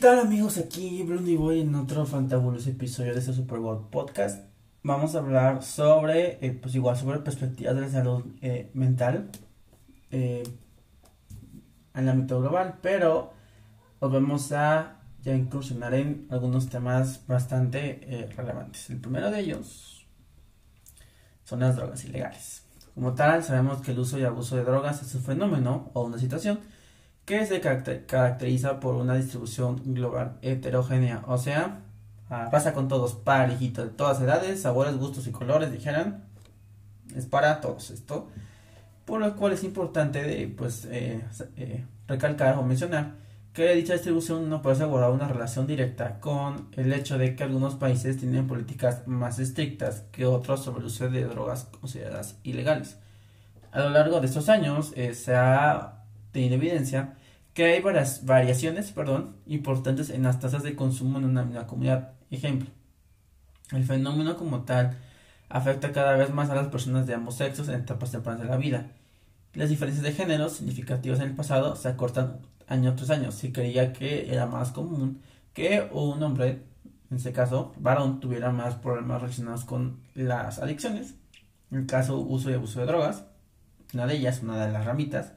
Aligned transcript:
tal 0.00 0.18
amigos? 0.18 0.58
Aquí 0.58 1.02
Bruno 1.04 1.26
y 1.26 1.36
voy 1.36 1.60
en 1.60 1.74
otro 1.74 2.04
fantabuloso 2.04 2.68
episodio 2.68 3.14
de 3.14 3.20
este 3.20 3.32
Super 3.32 3.60
Bowl 3.60 3.88
Podcast. 3.88 4.44
Vamos 4.82 5.14
a 5.14 5.20
hablar 5.20 5.62
sobre, 5.62 6.44
eh, 6.46 6.52
pues 6.52 6.74
igual, 6.74 6.98
sobre 6.98 7.20
perspectivas 7.20 7.74
de 7.74 7.80
la 7.80 7.88
salud 7.88 8.22
eh, 8.42 8.70
mental 8.74 9.30
eh, 10.10 10.42
en 11.94 12.02
el 12.02 12.08
ámbito 12.10 12.40
global, 12.40 12.78
pero 12.82 13.32
nos 14.02 14.12
vamos 14.12 14.52
a 14.52 15.00
ya 15.22 15.34
incursionar 15.34 15.94
en 15.94 16.26
algunos 16.30 16.68
temas 16.68 17.26
bastante 17.26 18.28
relevantes. 18.36 18.90
El 18.90 19.00
primero 19.00 19.30
de 19.30 19.40
ellos 19.40 20.06
son 21.44 21.60
las 21.60 21.74
drogas 21.74 22.04
ilegales. 22.04 22.64
Como 22.94 23.14
tal, 23.14 23.42
sabemos 23.42 23.80
que 23.80 23.92
el 23.92 23.98
uso 23.98 24.18
y 24.18 24.24
abuso 24.24 24.56
de 24.56 24.64
drogas 24.64 25.00
es 25.00 25.14
un 25.14 25.22
fenómeno 25.22 25.90
o 25.94 26.04
una 26.04 26.18
situación 26.18 26.60
que 27.26 27.44
se 27.44 27.60
caracteriza 27.60 28.80
por 28.80 28.94
una 28.94 29.14
distribución 29.16 29.82
global 29.84 30.38
heterogénea, 30.42 31.24
o 31.26 31.36
sea, 31.36 31.80
ah, 32.30 32.48
pasa 32.50 32.72
con 32.72 32.88
todos, 32.88 33.14
parejito, 33.14 33.84
de 33.84 33.90
todas 33.90 34.20
edades, 34.20 34.62
sabores, 34.62 34.96
gustos 34.96 35.26
y 35.26 35.32
colores, 35.32 35.72
dijeran, 35.72 36.24
es 37.14 37.26
para 37.26 37.60
todos 37.60 37.90
esto, 37.90 38.28
por 39.04 39.20
lo 39.20 39.36
cual 39.36 39.52
es 39.52 39.64
importante 39.64 40.22
de, 40.22 40.46
pues, 40.48 40.86
eh, 40.86 41.22
eh, 41.56 41.84
recalcar 42.06 42.56
o 42.58 42.62
mencionar 42.62 43.26
que 43.56 43.74
dicha 43.74 43.94
distribución 43.94 44.50
no 44.50 44.60
puede 44.60 44.76
asegurar 44.76 45.10
una 45.10 45.26
relación 45.26 45.66
directa 45.66 46.20
con 46.20 46.68
el 46.72 46.92
hecho 46.92 47.16
de 47.16 47.34
que 47.34 47.42
algunos 47.42 47.74
países 47.74 48.18
tienen 48.18 48.46
políticas 48.46 49.06
más 49.06 49.38
estrictas 49.38 50.04
que 50.12 50.26
otros 50.26 50.62
sobre 50.62 50.80
el 50.80 50.86
uso 50.86 51.08
de 51.08 51.24
drogas 51.24 51.64
consideradas 51.80 52.38
ilegales. 52.42 52.98
A 53.72 53.80
lo 53.80 53.88
largo 53.88 54.20
de 54.20 54.26
estos 54.26 54.50
años 54.50 54.92
eh, 54.94 55.14
se 55.14 55.34
ha 55.34 55.95
tenido 56.36 56.56
evidencia 56.56 57.14
que 57.54 57.64
hay 57.64 57.80
variaciones 57.80 58.92
perdón, 58.92 59.36
importantes 59.46 60.10
en 60.10 60.22
las 60.22 60.38
tasas 60.38 60.62
de 60.62 60.76
consumo 60.76 61.18
en 61.18 61.24
una 61.24 61.66
comunidad. 61.66 62.12
Ejemplo, 62.30 62.68
el 63.72 63.84
fenómeno 63.84 64.36
como 64.36 64.64
tal 64.64 64.98
afecta 65.48 65.92
cada 65.92 66.14
vez 66.16 66.30
más 66.30 66.50
a 66.50 66.54
las 66.54 66.68
personas 66.68 67.06
de 67.06 67.14
ambos 67.14 67.36
sexos 67.36 67.68
en 67.68 67.76
etapas 67.76 68.10
tempranas 68.10 68.42
de 68.42 68.48
la 68.48 68.58
vida. 68.58 68.88
Las 69.54 69.70
diferencias 69.70 70.04
de 70.04 70.12
género 70.12 70.50
significativas 70.50 71.20
en 71.20 71.28
el 71.28 71.34
pasado 71.34 71.76
se 71.76 71.88
acortan 71.88 72.40
año 72.66 72.94
tras 72.94 73.08
año. 73.08 73.32
Se 73.32 73.52
creía 73.52 73.94
que 73.94 74.30
era 74.30 74.44
más 74.44 74.70
común 74.72 75.22
que 75.54 75.88
un 75.90 76.22
hombre, 76.22 76.64
en 77.10 77.16
este 77.16 77.32
caso 77.32 77.72
varón, 77.78 78.20
tuviera 78.20 78.50
más 78.50 78.74
problemas 78.74 79.22
relacionados 79.22 79.64
con 79.64 80.00
las 80.14 80.58
adicciones. 80.58 81.14
En 81.70 81.78
el 81.78 81.86
caso 81.86 82.18
uso 82.18 82.50
y 82.50 82.54
abuso 82.54 82.80
de 82.80 82.86
drogas, 82.86 83.24
una 83.94 84.06
de 84.06 84.16
ellas, 84.16 84.42
una 84.42 84.66
de 84.66 84.70
las 84.70 84.84
ramitas, 84.84 85.32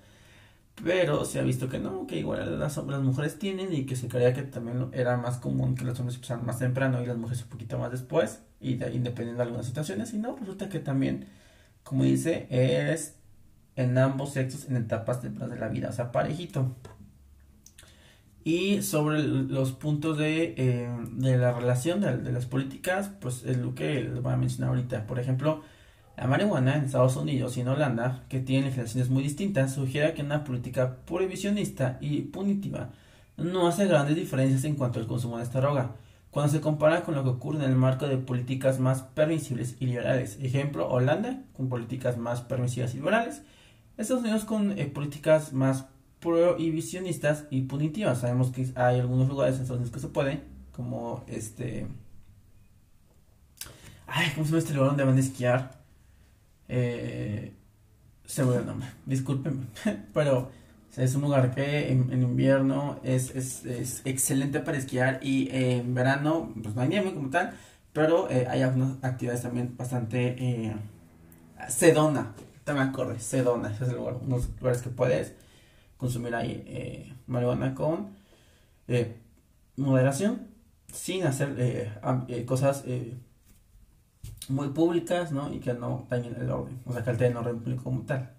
pero 0.83 1.25
se 1.25 1.39
ha 1.39 1.43
visto 1.43 1.69
que 1.69 1.79
no, 1.79 2.07
que 2.07 2.17
igual 2.17 2.59
las, 2.59 2.77
las 2.77 3.01
mujeres 3.01 3.37
tienen 3.39 3.73
y 3.73 3.85
que 3.85 3.95
se 3.95 4.07
creía 4.07 4.33
que 4.33 4.43
también 4.43 4.89
era 4.93 5.17
más 5.17 5.37
común 5.37 5.75
que 5.75 5.83
los 5.83 5.99
hombres 5.99 6.15
empezaran 6.15 6.45
más 6.45 6.59
temprano 6.59 7.01
y 7.01 7.05
las 7.05 7.17
mujeres 7.17 7.43
un 7.43 7.49
poquito 7.49 7.77
más 7.77 7.91
después, 7.91 8.41
y 8.59 8.75
de, 8.75 8.93
independiendo 8.93 9.37
de 9.37 9.43
algunas 9.43 9.65
situaciones, 9.65 10.13
y 10.13 10.17
no, 10.17 10.35
resulta 10.35 10.69
que 10.69 10.79
también, 10.79 11.27
como 11.83 12.03
dice, 12.03 12.47
es 12.49 13.15
en 13.75 13.97
ambos 13.97 14.33
sexos 14.33 14.67
en 14.69 14.77
etapas 14.77 15.21
tempranas 15.21 15.55
de 15.55 15.59
la 15.59 15.69
vida, 15.69 15.89
o 15.89 15.93
sea, 15.93 16.11
parejito. 16.11 16.75
Y 18.43 18.81
sobre 18.81 19.21
los 19.21 19.73
puntos 19.73 20.17
de, 20.17 20.55
eh, 20.57 20.89
de 21.13 21.37
la 21.37 21.51
relación 21.53 22.01
de, 22.01 22.17
de, 22.17 22.31
las 22.31 22.45
políticas, 22.45 23.11
pues 23.19 23.43
es 23.43 23.57
lo 23.57 23.75
que 23.75 24.01
les 24.01 24.21
voy 24.21 24.33
a 24.33 24.37
mencionar 24.37 24.69
ahorita. 24.69 25.05
Por 25.05 25.19
ejemplo, 25.19 25.61
la 26.19 26.27
marihuana 26.27 26.75
en 26.75 26.83
Estados 26.83 27.15
Unidos 27.15 27.55
y 27.55 27.61
en 27.61 27.69
Holanda, 27.69 28.25
que 28.27 28.41
tienen 28.41 28.65
legislaciones 28.65 29.09
muy 29.09 29.23
distintas, 29.23 29.73
sugiere 29.73 30.13
que 30.13 30.21
una 30.21 30.43
política 30.43 30.97
prohibicionista 31.05 31.97
y 32.01 32.23
punitiva 32.23 32.89
no 33.37 33.69
hace 33.69 33.87
grandes 33.87 34.17
diferencias 34.17 34.65
en 34.65 34.75
cuanto 34.75 34.99
al 34.99 35.07
consumo 35.07 35.37
de 35.37 35.43
esta 35.43 35.61
droga, 35.61 35.95
cuando 36.29 36.51
se 36.51 36.59
compara 36.59 37.03
con 37.03 37.15
lo 37.15 37.23
que 37.23 37.29
ocurre 37.29 37.63
en 37.63 37.71
el 37.71 37.77
marco 37.77 38.05
de 38.05 38.17
políticas 38.17 38.79
más 38.79 39.01
permisibles 39.01 39.77
y 39.79 39.85
liberales. 39.85 40.37
Ejemplo, 40.41 40.89
Holanda 40.89 41.41
con 41.55 41.69
políticas 41.69 42.17
más 42.17 42.41
permisivas 42.41 42.93
y 42.93 42.97
liberales, 42.97 43.41
Estados 43.95 44.23
Unidos 44.23 44.43
con 44.43 44.77
eh, 44.77 44.87
políticas 44.87 45.53
más 45.53 45.85
prohibicionistas 46.19 47.45
y 47.49 47.61
punitivas. 47.61 48.19
Sabemos 48.19 48.51
que 48.51 48.67
hay 48.75 48.99
algunos 48.99 49.29
lugares 49.29 49.55
en 49.55 49.61
Estados 49.61 49.79
Unidos 49.79 49.93
que 49.93 50.01
se 50.01 50.09
puede, 50.09 50.41
como 50.73 51.23
este... 51.27 51.87
Ay, 54.05 54.31
¿cómo 54.35 54.43
se 54.43 54.51
llama 54.51 54.59
este 54.59 54.73
lugar 54.73 54.89
donde 54.89 55.03
van 55.05 55.15
a 55.15 55.19
esquiar? 55.19 55.78
Eh, 56.69 57.53
se 58.25 58.45
me 58.45 58.55
el 58.55 58.65
nombre, 58.65 58.87
discúlpenme, 59.05 59.65
pero 60.13 60.51
es 60.95 61.15
un 61.15 61.21
lugar 61.21 61.53
que 61.55 61.91
en, 61.91 62.11
invierno 62.21 62.99
es, 63.03 63.35
es, 63.35 64.01
excelente 64.05 64.59
para 64.59 64.77
esquiar 64.77 65.19
y 65.23 65.49
en 65.51 65.93
verano 65.95 66.53
pues 66.61 66.75
no 66.75 66.81
hay 66.81 66.89
nieve 66.89 67.13
como 67.13 67.29
tal, 67.29 67.53
pero 67.93 68.29
eh, 68.29 68.47
hay 68.49 68.61
algunas 68.61 69.03
actividades 69.03 69.41
también 69.41 69.75
bastante 69.77 70.35
eh, 70.37 70.75
sedona, 71.67 72.33
también 72.63 72.89
acorde, 72.89 73.19
sedona, 73.19 73.71
ese 73.71 73.85
es 73.85 73.89
el 73.91 73.97
lugar, 73.97 74.17
unos 74.21 74.49
lugares 74.59 74.81
que 74.81 74.89
puedes 74.89 75.33
consumir 75.97 76.35
ahí 76.35 76.63
eh, 76.67 77.13
marihuana 77.27 77.73
con 77.73 78.17
moderación, 79.75 80.47
sin 80.91 81.23
hacer 81.23 81.99
cosas 82.45 82.83
muy 84.49 84.69
públicas, 84.69 85.31
¿no? 85.31 85.53
Y 85.53 85.59
que 85.59 85.73
no 85.73 86.07
dañen 86.09 86.35
el 86.39 86.49
orden, 86.49 86.79
o 86.85 86.93
sea, 86.93 87.03
que 87.03 87.09
alteren 87.11 87.33
el 87.33 87.37
orden 87.37 87.59
público 87.59 87.83
como 87.83 88.01
tal. 88.01 88.35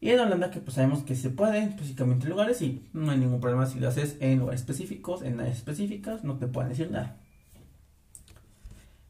Y 0.00 0.10
en 0.10 0.20
Holanda 0.20 0.50
que 0.50 0.60
pues 0.60 0.74
sabemos 0.74 1.02
que 1.02 1.14
se 1.14 1.28
puede, 1.30 1.62
específicamente 1.62 2.24
en 2.24 2.30
lugares 2.30 2.62
y 2.62 2.88
no 2.94 3.12
hay 3.12 3.18
ningún 3.18 3.40
problema 3.40 3.66
si 3.66 3.78
lo 3.78 3.88
haces 3.88 4.16
en 4.20 4.38
lugares 4.38 4.62
específicos, 4.62 5.22
en 5.22 5.38
áreas 5.40 5.58
específicas, 5.58 6.24
no 6.24 6.38
te 6.38 6.46
pueden 6.46 6.70
decir 6.70 6.90
nada. 6.90 7.16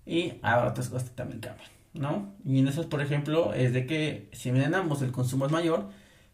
Y 0.05 0.35
ahora 0.43 0.71
otras 0.71 0.89
cosas 0.89 1.11
también 1.15 1.41
cambian, 1.41 1.69
¿no? 1.95 2.35
Y 2.45 2.59
en 2.59 2.67
eso, 2.67 2.89
por 2.89 3.01
ejemplo, 3.01 3.55
es 3.55 3.73
de 3.73 3.87
que 3.87 4.29
si 4.33 4.51
bien 4.51 4.65
en 4.65 4.75
ambos 4.75 5.01
el 5.03 5.13
consumo 5.13 5.47
es 5.47 5.53
mayor, 5.53 5.91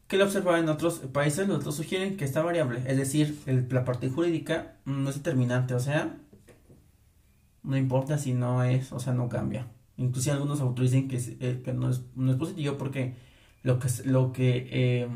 que 0.09 0.16
lo 0.16 0.25
observa 0.25 0.59
en 0.59 0.69
otros 0.71 1.00
países, 1.00 1.47
los 1.47 1.59
otros 1.59 1.77
sugieren 1.77 2.16
que 2.16 2.25
está 2.25 2.43
variable, 2.43 2.83
es 2.87 2.97
decir, 2.97 3.38
la 3.71 3.84
parte 3.84 4.09
jurídica 4.09 4.77
no 4.87 5.10
es 5.10 5.16
determinante, 5.16 5.75
o 5.75 5.81
sea, 5.81 6.16
no 7.66 7.77
importa 7.77 8.16
si 8.16 8.32
no 8.32 8.62
es, 8.62 8.93
o 8.93 9.00
sea, 9.00 9.12
no 9.12 9.28
cambia. 9.28 9.66
Inclusive 9.99 10.34
algunos 10.34 10.60
autores 10.60 10.93
dicen 10.93 11.09
que, 11.09 11.16
eh, 11.41 11.62
que 11.65 11.72
no, 11.72 11.91
es, 11.91 12.03
no, 12.15 12.31
es, 12.31 12.38
positivo 12.38 12.78
porque 12.78 13.15
lo 13.62 13.78
que, 13.78 13.88
lo 14.04 14.32
que, 14.32 14.69
eh, 14.71 15.09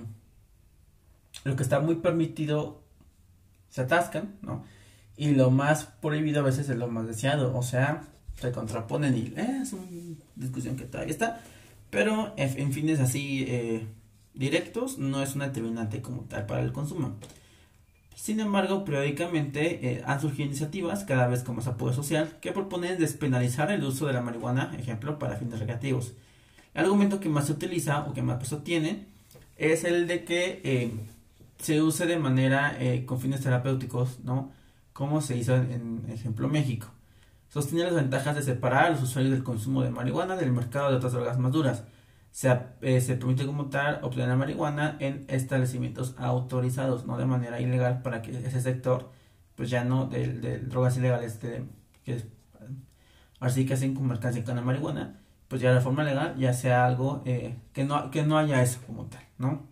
lo 1.44 1.56
que 1.56 1.62
está 1.62 1.80
muy 1.80 1.96
permitido 1.96 2.82
se 3.68 3.82
atascan, 3.82 4.36
¿no? 4.42 4.64
Y 5.16 5.32
lo 5.32 5.50
más 5.50 5.84
prohibido 5.84 6.40
a 6.40 6.44
veces 6.44 6.68
es 6.68 6.76
lo 6.76 6.88
más 6.88 7.06
deseado, 7.06 7.56
o 7.56 7.62
sea, 7.62 8.02
se 8.36 8.50
contraponen 8.50 9.16
y 9.16 9.32
eh, 9.36 9.60
es 9.62 9.72
una 9.72 9.86
discusión 10.34 10.76
que 10.76 10.84
todavía 10.84 11.12
está, 11.12 11.40
pero 11.90 12.34
en, 12.36 12.72
fines 12.72 13.00
así 13.00 13.86
directos 14.34 14.98
no 14.98 15.22
es 15.22 15.34
una 15.34 15.48
determinante 15.48 16.00
como 16.00 16.22
tal 16.22 16.46
para 16.46 16.62
el 16.62 16.72
consumo. 16.72 17.16
Sin 18.20 18.38
embargo, 18.38 18.84
periódicamente 18.84 19.92
eh, 19.92 20.02
han 20.04 20.20
surgido 20.20 20.44
iniciativas, 20.44 21.04
cada 21.04 21.26
vez 21.26 21.42
con 21.42 21.56
más 21.56 21.66
apoyo 21.66 21.94
social, 21.94 22.36
que 22.42 22.52
proponen 22.52 22.98
despenalizar 22.98 23.70
el 23.70 23.82
uso 23.82 24.06
de 24.06 24.12
la 24.12 24.20
marihuana, 24.20 24.76
ejemplo, 24.78 25.18
para 25.18 25.36
fines 25.36 25.58
recreativos. 25.58 26.12
El 26.74 26.84
argumento 26.84 27.18
que 27.18 27.30
más 27.30 27.46
se 27.46 27.52
utiliza 27.52 28.00
o 28.00 28.12
que 28.12 28.20
más 28.20 28.38
peso 28.38 28.58
tiene 28.58 29.06
es 29.56 29.84
el 29.84 30.06
de 30.06 30.24
que 30.24 30.60
eh, 30.64 30.92
se 31.60 31.80
use 31.80 32.04
de 32.04 32.18
manera 32.18 32.76
eh, 32.78 33.06
con 33.06 33.18
fines 33.20 33.40
terapéuticos, 33.40 34.20
¿no? 34.22 34.52
Como 34.92 35.22
se 35.22 35.38
hizo 35.38 35.56
en, 35.56 36.04
ejemplo, 36.12 36.46
México. 36.46 36.88
Sostiene 37.48 37.84
las 37.84 37.94
ventajas 37.94 38.36
de 38.36 38.42
separar 38.42 38.84
a 38.84 38.90
los 38.90 39.02
usuarios 39.02 39.32
del 39.32 39.42
consumo 39.42 39.82
de 39.82 39.88
marihuana 39.88 40.36
del 40.36 40.52
mercado 40.52 40.90
de 40.90 40.96
otras 40.96 41.14
drogas 41.14 41.38
más 41.38 41.52
duras 41.52 41.84
se, 42.30 42.58
eh, 42.82 43.00
se 43.00 43.16
permite 43.16 43.46
como 43.46 43.66
tal 43.66 44.00
obtener 44.02 44.28
la 44.28 44.36
marihuana 44.36 44.96
en 45.00 45.24
establecimientos 45.28 46.14
autorizados, 46.18 47.06
no 47.06 47.18
de 47.18 47.26
manera 47.26 47.60
ilegal, 47.60 48.02
para 48.02 48.22
que 48.22 48.30
ese 48.30 48.60
sector, 48.60 49.10
pues 49.56 49.70
ya 49.70 49.84
no 49.84 50.06
de, 50.06 50.58
drogas 50.60 50.96
ilegales, 50.96 51.40
de, 51.40 51.64
que 52.04 52.22
así 53.40 53.66
que 53.66 53.74
hacen 53.74 54.06
mercancía 54.06 54.44
con 54.44 54.56
la 54.56 54.62
marihuana, 54.62 55.20
pues 55.48 55.60
ya 55.62 55.74
de 55.74 55.80
forma 55.80 56.04
legal 56.04 56.36
ya 56.36 56.52
sea 56.52 56.86
algo 56.86 57.22
eh, 57.24 57.56
que, 57.72 57.84
no, 57.84 58.10
que 58.10 58.22
no 58.22 58.38
haya 58.38 58.62
eso 58.62 58.80
como 58.86 59.06
tal, 59.06 59.22
¿no? 59.38 59.66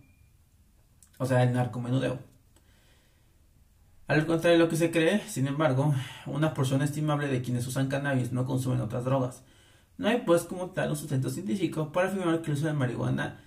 O 1.17 1.25
sea, 1.25 1.43
el 1.43 1.53
narcomenudeo. 1.53 2.19
Al 4.07 4.25
contrario 4.25 4.57
de 4.57 4.63
lo 4.63 4.69
que 4.69 4.75
se 4.75 4.91
cree, 4.91 5.21
sin 5.27 5.47
embargo, 5.47 5.93
una 6.25 6.53
porción 6.53 6.81
estimable 6.81 7.27
de 7.27 7.41
quienes 7.41 7.67
usan 7.67 7.89
cannabis 7.89 8.31
no 8.31 8.45
consumen 8.45 8.81
otras 8.81 9.05
drogas 9.05 9.43
no 9.99 10.07
hay 10.07 10.21
pues 10.25 10.43
como 10.43 10.67
tal 10.71 10.91
un 10.91 10.95
sustento 10.95 11.29
científico 11.29 11.91
para 11.91 12.07
afirmar 12.07 12.41
que 12.41 12.51
el 12.51 12.57
uso 12.57 12.67
de 12.67 12.73
marihuana 12.73 13.41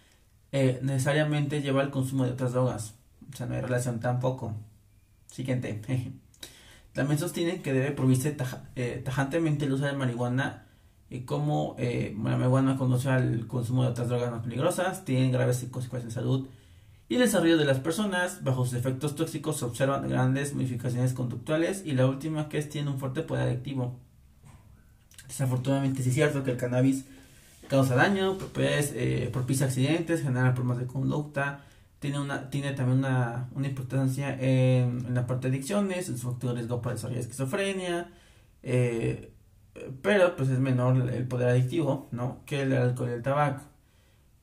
eh, 0.53 0.81
necesariamente 0.83 1.63
lleva 1.63 1.81
al 1.81 1.91
consumo 1.91 2.25
de 2.25 2.33
otras 2.33 2.53
drogas. 2.53 2.95
O 3.33 3.37
sea, 3.37 3.47
no 3.47 3.55
hay 3.55 3.63
relación 3.63 4.01
tampoco. 4.01 4.55
Siguiente. 5.27 5.81
También 6.93 7.19
sostienen 7.19 7.63
que 7.63 7.73
debe 7.73 7.91
prohibirse 7.93 8.37
eh, 8.77 9.01
tajantemente 9.03 9.65
el 9.65 9.73
uso 9.73 9.87
de 9.87 9.95
marihuana 9.95 10.67
y 11.09 11.21
como 11.21 11.75
eh, 11.79 12.15
la 12.23 12.37
marihuana 12.37 12.77
conduce 12.77 13.09
al 13.09 13.47
consumo 13.47 13.85
de 13.85 13.89
otras 13.89 14.09
drogas 14.09 14.31
más 14.31 14.43
peligrosas, 14.43 15.07
tienen 15.07 15.33
graves 15.33 15.67
consecuencias 15.71 16.15
en 16.15 16.23
salud 16.23 16.49
Y 17.09 17.15
el 17.15 17.23
desarrollo 17.23 17.57
de 17.57 17.65
las 17.65 17.81
personas, 17.81 18.45
bajo 18.45 18.67
sus 18.67 18.75
efectos 18.75 19.17
tóxicos, 19.17 19.59
se 19.59 19.65
observan 19.65 20.07
grandes 20.07 20.55
modificaciones 20.55 21.15
conductuales. 21.15 21.83
Y 21.87 21.93
la 21.93 22.07
última 22.07 22.51
que 22.51 22.59
es 22.59 22.69
tiene 22.69 22.91
un 22.91 22.99
fuerte 22.99 23.23
poder 23.23 23.49
adictivo. 23.49 23.99
Desafortunadamente 25.33 26.03
sí 26.03 26.11
es 26.11 26.15
cierto 26.15 26.45
que 26.45 26.51
el 26.51 26.59
cannabis 26.59 27.07
causa 27.69 27.95
daño, 27.95 28.37
pues, 28.53 28.93
eh, 28.95 29.31
propicia 29.33 29.67
accidentes, 29.67 30.23
genera 30.23 30.53
problemas 30.53 30.79
de 30.79 30.87
conducta, 30.87 31.65
tiene, 32.01 32.21
una, 32.21 32.51
tiene 32.51 32.73
también 32.73 32.99
una, 32.99 33.49
una 33.55 33.69
importancia 33.69 34.37
en, 34.39 35.15
la 35.15 35.27
parte 35.27 35.49
de 35.49 35.57
adicciones, 35.57 36.09
en 36.11 36.19
su 36.19 36.31
factor 36.31 36.51
de 36.51 36.57
riesgo 36.57 36.83
para 36.83 36.97
desarrollar 36.97 37.23
esquizofrenia, 37.23 38.11
eh, 38.63 39.33
pero 40.03 40.37
pues 40.37 40.51
es 40.51 40.59
menor 40.59 41.09
el 41.11 41.27
poder 41.27 41.49
adictivo, 41.49 42.09
¿no? 42.13 42.41
Que 42.45 42.63
el 42.63 42.75
alcohol 42.75 43.09
y 43.09 43.13
el 43.13 43.23
tabaco 43.23 43.63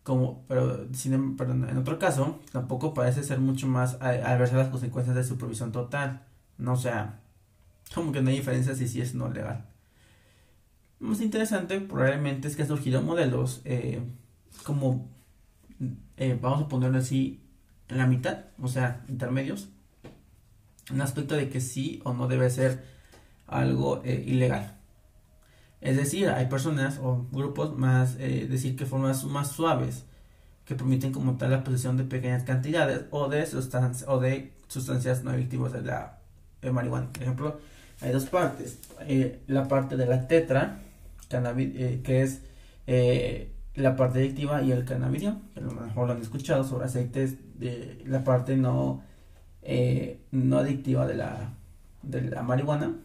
como, 0.09 0.43
pero, 0.47 0.87
sin, 0.93 1.13
em, 1.13 1.37
en 1.69 1.77
otro 1.77 1.99
caso, 1.99 2.39
tampoco 2.51 2.95
parece 2.95 3.23
ser 3.23 3.39
mucho 3.39 3.67
más 3.67 3.93
adversa 4.01 4.57
las 4.57 4.69
consecuencias 4.69 5.15
de 5.15 5.23
su 5.23 5.37
provisión 5.37 5.71
total. 5.71 6.23
No, 6.57 6.75
sea, 6.77 7.19
como 7.93 8.11
que 8.11 8.21
no 8.21 8.29
hay 8.29 8.37
diferencia 8.37 8.73
si 8.73 8.87
sí 8.87 9.01
es 9.01 9.13
no 9.13 9.29
legal. 9.29 9.68
Más 10.99 11.21
interesante 11.21 11.79
probablemente 11.79 12.49
es 12.49 12.57
que 12.57 12.63
han 12.63 12.67
surgido 12.67 13.01
modelos 13.01 13.61
eh, 13.63 14.01
como, 14.63 15.09
eh, 16.17 16.37
vamos 16.41 16.63
a 16.63 16.67
ponerlo 16.67 16.97
así, 16.97 17.41
en 17.87 17.97
la 17.97 18.05
mitad, 18.05 18.45
o 18.61 18.67
sea, 18.67 19.03
intermedios, 19.07 19.69
un 20.91 21.01
aspecto 21.01 21.35
de 21.35 21.49
que 21.49 21.61
sí 21.61 22.01
o 22.03 22.13
no 22.13 22.27
debe 22.27 22.49
ser 22.49 22.83
algo 23.47 24.01
eh, 24.03 24.23
ilegal. 24.27 24.77
Es 25.79 25.95
decir, 25.95 26.27
hay 26.27 26.47
personas 26.47 26.99
o 27.01 27.25
grupos 27.31 27.77
más, 27.77 28.17
decir 28.17 28.75
que 28.75 28.85
formas 28.85 29.23
más 29.23 29.51
suaves 29.51 30.03
que 30.65 30.75
permiten 30.75 31.13
como 31.13 31.37
tal 31.37 31.51
la 31.51 31.63
posesión 31.63 31.95
de 31.95 32.03
pequeñas 32.03 32.43
cantidades 32.43 33.05
o 33.11 33.29
de, 33.29 33.45
sustancias 33.45 34.07
o 34.09 34.19
de 34.19 34.51
sustancias 34.67 35.23
no 35.23 35.31
adictivas 35.31 35.71
de 35.71 35.81
la 35.83 36.19
marihuana. 36.61 37.09
Por 37.13 37.23
ejemplo, 37.23 37.59
hay 38.01 38.11
dos 38.11 38.25
partes. 38.25 38.77
La 39.47 39.69
parte 39.69 39.95
de 39.95 40.05
la 40.05 40.27
tetra, 40.27 40.79
eh, 41.31 42.01
que 42.03 42.21
es 42.21 42.41
la 43.75 43.95
parte 43.95 44.19
adictiva, 44.19 44.61
y 44.63 44.71
el 44.71 44.83
cannabidiol, 44.85 45.39
que 45.53 45.59
a 45.59 45.63
lo 45.63 45.71
mejor 45.71 46.07
lo 46.07 46.13
han 46.13 46.21
escuchado 46.21 46.63
sobre 46.63 46.85
aceites 46.85 47.37
de 47.59 48.03
la 48.05 48.23
parte 48.23 48.57
no, 48.57 49.03
no 50.31 50.57
adictiva 50.57 51.05
de 51.05 51.15
la, 51.15 51.53
de 52.01 52.21
la 52.21 52.41
marihuana 52.41 52.95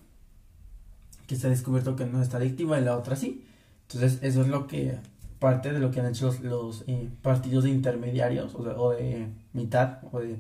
que 1.26 1.36
se 1.36 1.46
ha 1.46 1.50
descubierto 1.50 1.96
que 1.96 2.06
no 2.06 2.22
está 2.22 2.38
adictiva 2.38 2.78
y 2.78 2.84
la 2.84 2.96
otra 2.96 3.16
sí. 3.16 3.44
Entonces, 3.88 4.18
eso 4.22 4.42
es 4.42 4.48
lo 4.48 4.66
que, 4.66 4.98
parte 5.38 5.72
de 5.72 5.78
lo 5.78 5.90
que 5.90 6.00
han 6.00 6.06
hecho 6.06 6.34
los, 6.42 6.84
eh, 6.86 7.08
partidos 7.22 7.64
de 7.64 7.70
intermediarios, 7.70 8.54
o 8.54 8.90
de, 8.90 9.28
mitad, 9.52 9.98
o 10.12 10.20
de, 10.20 10.36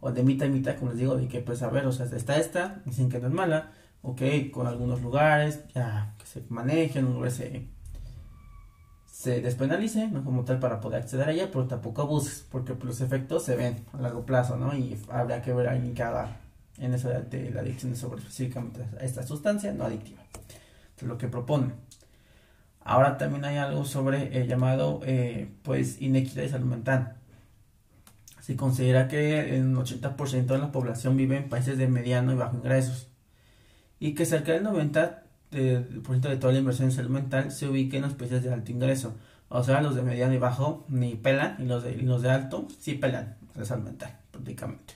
o 0.00 0.12
de 0.12 0.22
mitad 0.22 0.46
y 0.46 0.50
mitad, 0.50 0.76
como 0.76 0.90
les 0.90 1.00
digo, 1.00 1.16
de 1.16 1.28
que, 1.28 1.40
pues, 1.40 1.62
a 1.62 1.70
ver, 1.70 1.86
o 1.86 1.92
sea, 1.92 2.06
está 2.06 2.38
esta, 2.38 2.80
dicen 2.84 3.08
que 3.08 3.18
no 3.18 3.28
es 3.28 3.34
mala, 3.34 3.72
ok, 4.04 4.22
con 4.52 4.66
algunos 4.66 5.02
lugares, 5.02 5.64
ya, 5.74 6.14
que 6.18 6.26
se 6.26 6.44
manejen, 6.50 7.06
un 7.06 7.14
lugar 7.14 7.30
se, 7.30 7.66
se 9.06 9.40
despenalice, 9.40 10.08
¿no? 10.08 10.22
Como 10.22 10.44
tal, 10.44 10.60
para 10.60 10.80
poder 10.80 11.02
acceder 11.02 11.28
a 11.28 11.32
ella, 11.32 11.50
pero 11.50 11.66
tampoco 11.66 12.02
abuses, 12.02 12.46
porque 12.50 12.74
pues, 12.74 12.84
los 12.84 13.00
efectos 13.00 13.44
se 13.44 13.56
ven 13.56 13.84
a 13.94 14.00
largo 14.00 14.26
plazo, 14.26 14.56
¿no? 14.56 14.76
Y 14.76 15.00
habría 15.10 15.42
que 15.42 15.54
ver 15.54 15.68
ahí 15.68 15.92
cada 15.96 16.36
en 16.78 16.92
eso 16.92 17.08
de 17.08 17.50
la 17.50 17.60
adicción 17.60 17.94
sobre 17.96 18.20
específicamente 18.20 18.84
esta 19.00 19.22
sustancia 19.22 19.72
no 19.72 19.84
adictiva. 19.84 20.22
es 20.96 21.02
lo 21.02 21.16
que 21.18 21.28
propone. 21.28 21.72
Ahora 22.80 23.16
también 23.16 23.44
hay 23.44 23.56
algo 23.56 23.84
sobre 23.84 24.36
el 24.38 24.48
llamado 24.48 25.00
eh, 25.04 25.50
pues 25.62 26.02
inequidad 26.02 26.42
de 26.42 26.48
salud 26.50 26.66
mental. 26.66 27.16
Se 28.40 28.56
considera 28.56 29.08
que 29.08 29.58
un 29.62 29.76
80% 29.76 30.46
de 30.46 30.58
la 30.58 30.72
población 30.72 31.16
vive 31.16 31.38
en 31.38 31.48
países 31.48 31.78
de 31.78 31.88
mediano 31.88 32.32
y 32.32 32.36
bajo 32.36 32.56
ingresos 32.56 33.13
y 34.04 34.14
que 34.14 34.26
cerca 34.26 34.52
del 34.52 34.64
90% 34.64 36.20
de 36.20 36.36
toda 36.36 36.52
la 36.52 36.58
inversión 36.58 36.88
en 36.88 36.94
salud 36.94 37.10
mental 37.10 37.50
se 37.50 37.68
ubica 37.68 37.96
en 37.96 38.02
los 38.02 38.14
países 38.14 38.42
de 38.42 38.52
alto 38.52 38.72
ingreso. 38.72 39.14
O 39.48 39.62
sea, 39.62 39.80
los 39.80 39.94
de 39.94 40.02
mediano 40.02 40.34
y 40.34 40.38
bajo 40.38 40.84
ni 40.88 41.14
pelan 41.14 41.56
y 41.58 41.64
los 41.64 41.82
de, 41.84 41.92
y 41.92 42.02
los 42.02 42.22
de 42.22 42.30
alto 42.30 42.68
sí 42.80 42.94
pelan 42.94 43.36
la 43.54 43.64
salud 43.64 43.84
mental 43.84 44.18
prácticamente 44.30 44.94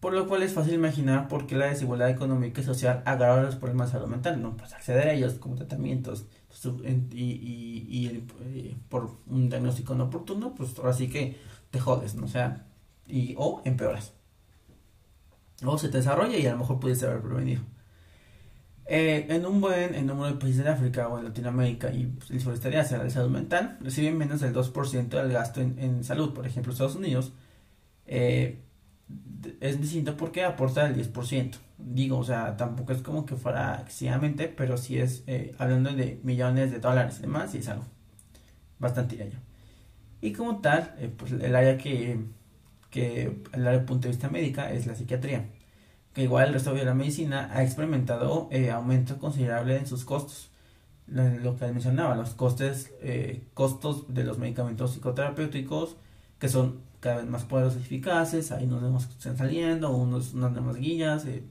por 0.00 0.14
lo 0.14 0.26
cual 0.26 0.42
es 0.42 0.54
fácil 0.54 0.72
imaginar 0.72 1.28
por 1.28 1.46
qué 1.46 1.56
la 1.56 1.66
desigualdad 1.66 2.08
económica 2.08 2.62
y 2.62 2.64
social 2.64 3.02
agrava 3.04 3.42
los 3.42 3.56
problemas 3.56 3.88
de 3.88 3.98
salud 3.98 4.10
mental, 4.10 4.40
¿no? 4.40 4.56
Pues 4.56 4.72
acceder 4.72 5.08
a 5.08 5.12
ellos 5.12 5.34
como 5.34 5.56
tratamientos 5.56 6.24
y, 7.12 8.06
eh, 8.06 8.76
por 8.88 9.10
un 9.26 9.50
diagnóstico 9.50 9.94
no 9.94 10.04
oportuno, 10.04 10.54
pues 10.54 10.76
ahora 10.78 10.94
sí 10.94 11.08
que 11.10 11.38
te 11.70 11.78
jodes. 11.78 12.14
O 12.16 12.26
sea, 12.28 12.66
y, 13.06 13.34
o 13.36 13.60
empeoras. 13.66 14.14
O 15.66 15.76
se 15.76 15.90
te 15.90 15.98
desarrolla 15.98 16.38
y 16.38 16.46
a 16.46 16.52
lo 16.52 16.58
mejor 16.58 16.80
pudiste 16.80 17.04
haber 17.06 17.20
prevenido. 17.20 17.62
Eh, 18.92 19.26
en 19.28 19.46
un 19.46 19.60
buen 19.60 20.04
número 20.04 20.34
de 20.34 20.40
países 20.40 20.64
de 20.64 20.70
África 20.70 21.06
o 21.06 21.16
en 21.16 21.24
Latinoamérica 21.26 21.92
y 21.92 22.12
el 22.28 22.40
sureste 22.40 22.70
de 22.70 22.78
Asia, 22.78 22.98
la 22.98 23.08
salud 23.08 23.30
mental 23.30 23.78
reciben 23.80 24.18
menos 24.18 24.40
del 24.40 24.52
2% 24.52 25.08
del 25.08 25.32
gasto 25.32 25.60
en, 25.60 25.78
en, 25.78 26.02
salud. 26.02 26.34
Por 26.34 26.44
ejemplo, 26.44 26.72
Estados 26.72 26.96
Unidos 26.96 27.32
eh, 28.06 28.58
es 29.60 29.80
distinto 29.80 30.16
porque 30.16 30.42
aporta 30.44 30.86
el 30.88 30.96
10%. 30.96 31.56
Digo, 31.78 32.18
o 32.18 32.24
sea, 32.24 32.56
tampoco 32.56 32.92
es 32.92 33.00
como 33.00 33.24
que 33.26 33.36
fuera 33.36 33.80
excesivamente, 33.80 34.48
pero 34.48 34.76
sí 34.76 34.98
es 34.98 35.22
eh, 35.28 35.54
hablando 35.58 35.92
de 35.92 36.18
millones 36.24 36.72
de 36.72 36.80
dólares 36.80 37.18
y 37.18 37.22
demás, 37.22 37.54
y 37.54 37.58
es 37.58 37.68
algo 37.68 37.84
bastante 38.80 39.22
allá. 39.22 39.38
Y 40.20 40.32
como 40.32 40.60
tal, 40.60 40.96
eh, 40.98 41.08
pues 41.16 41.30
el 41.30 41.54
área 41.54 41.78
que, 41.78 42.18
que, 42.90 43.42
el 43.52 43.66
área 43.68 43.86
punto 43.86 44.08
de 44.08 44.14
vista 44.14 44.28
médica 44.28 44.72
es 44.72 44.86
la 44.86 44.96
psiquiatría, 44.96 45.46
que 46.14 46.22
igual 46.24 46.48
el 46.48 46.54
resto 46.54 46.74
de 46.74 46.84
la 46.84 46.94
medicina 46.94 47.50
ha 47.52 47.62
experimentado 47.62 48.48
eh, 48.50 48.70
aumento 48.70 49.18
considerable 49.18 49.76
en 49.76 49.86
sus 49.86 50.04
costos. 50.04 50.50
Lo, 51.06 51.56
que 51.56 51.66
mencionaba, 51.66 52.14
los 52.14 52.34
costes, 52.34 52.92
eh, 53.00 53.44
costos 53.54 54.14
de 54.14 54.22
los 54.24 54.38
medicamentos 54.38 54.92
psicoterapéuticos, 54.92 55.96
que 56.38 56.48
son 56.48 56.82
cada 57.00 57.16
vez 57.16 57.26
más 57.26 57.44
poderosos 57.44 57.80
y 57.80 57.84
eficaces, 57.84 58.52
ahí 58.52 58.66
nos 58.66 58.82
vemos 58.82 59.06
que 59.06 59.14
están 59.14 59.36
saliendo, 59.36 59.90
unos, 59.90 60.34
unas 60.34 60.52
nuevas 60.52 60.76
guías, 60.76 61.24
eh, 61.24 61.42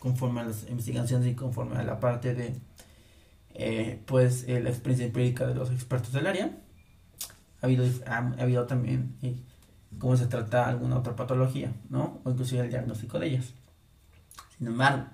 conforme 0.00 0.40
a 0.40 0.44
las 0.44 0.68
investigaciones 0.70 1.28
y 1.28 1.34
conforme 1.34 1.76
a 1.76 1.82
la 1.82 2.00
parte 2.00 2.34
de 2.34 2.54
eh, 3.54 4.02
pues 4.06 4.44
eh, 4.48 4.60
la 4.60 4.70
experiencia 4.70 5.06
empírica 5.06 5.46
de 5.46 5.54
los 5.54 5.70
expertos 5.70 6.12
del 6.12 6.26
área. 6.26 6.58
Ha 7.60 7.66
habido, 7.66 7.84
ha, 8.06 8.18
habido 8.38 8.66
también 8.66 9.16
cómo 9.98 10.16
se 10.16 10.26
trata 10.26 10.68
alguna 10.68 10.98
otra 10.98 11.16
patología, 11.16 11.72
¿no? 11.88 12.20
O 12.24 12.30
inclusive 12.30 12.62
el 12.62 12.70
diagnóstico 12.70 13.18
de 13.18 13.28
ellas. 13.28 13.54
Sin 14.58 14.68
embargo, 14.68 15.06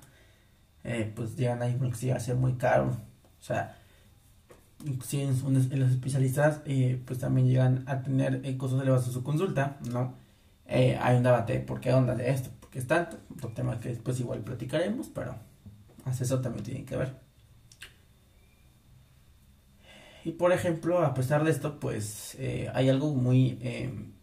pues 1.15 1.37
llegan 1.37 1.63
ahí 1.63 1.77
porque 1.79 2.11
va 2.11 2.17
a 2.17 2.21
ser 2.21 2.37
muy 2.37 2.55
caro. 2.55 2.91
O 3.41 3.43
sea, 3.43 3.81
si 5.05 5.21
en, 5.21 5.37
los 5.53 5.91
especialistas 5.91 6.63
eh, 6.65 7.01
pues 7.05 7.19
también 7.19 7.49
llegan 7.49 7.85
a 7.87 8.03
tener 8.03 8.41
eh, 8.45 8.57
costos 8.57 8.81
elevados 8.81 9.07
en 9.07 9.13
su 9.13 9.23
consulta, 9.23 9.79
¿no? 9.91 10.15
Eh, 10.67 10.99
hay 11.01 11.17
un 11.17 11.23
debate, 11.23 11.61
¿por 11.61 11.81
qué 11.81 11.93
onda 11.93 12.15
de 12.15 12.31
esto? 12.31 12.51
¿Por 12.61 12.71
qué 12.71 12.79
es 12.79 12.87
tanto? 12.87 13.19
Otro 13.35 13.51
tema 13.53 13.79
que 13.81 13.91
después 13.91 14.19
igual 14.21 14.41
platicaremos, 14.41 15.09
pero 15.09 15.35
eso 16.07 16.41
también 16.41 16.65
tiene 16.65 16.85
que 16.85 16.97
ver. 16.97 17.15
Y 20.25 20.33
por 20.33 20.53
ejemplo, 20.53 21.03
a 21.05 21.15
pesar 21.15 21.45
de 21.45 21.51
esto, 21.51 21.81
pues 21.81 22.37
hay 22.75 22.89
algo 22.89 23.15
muy 23.15 23.59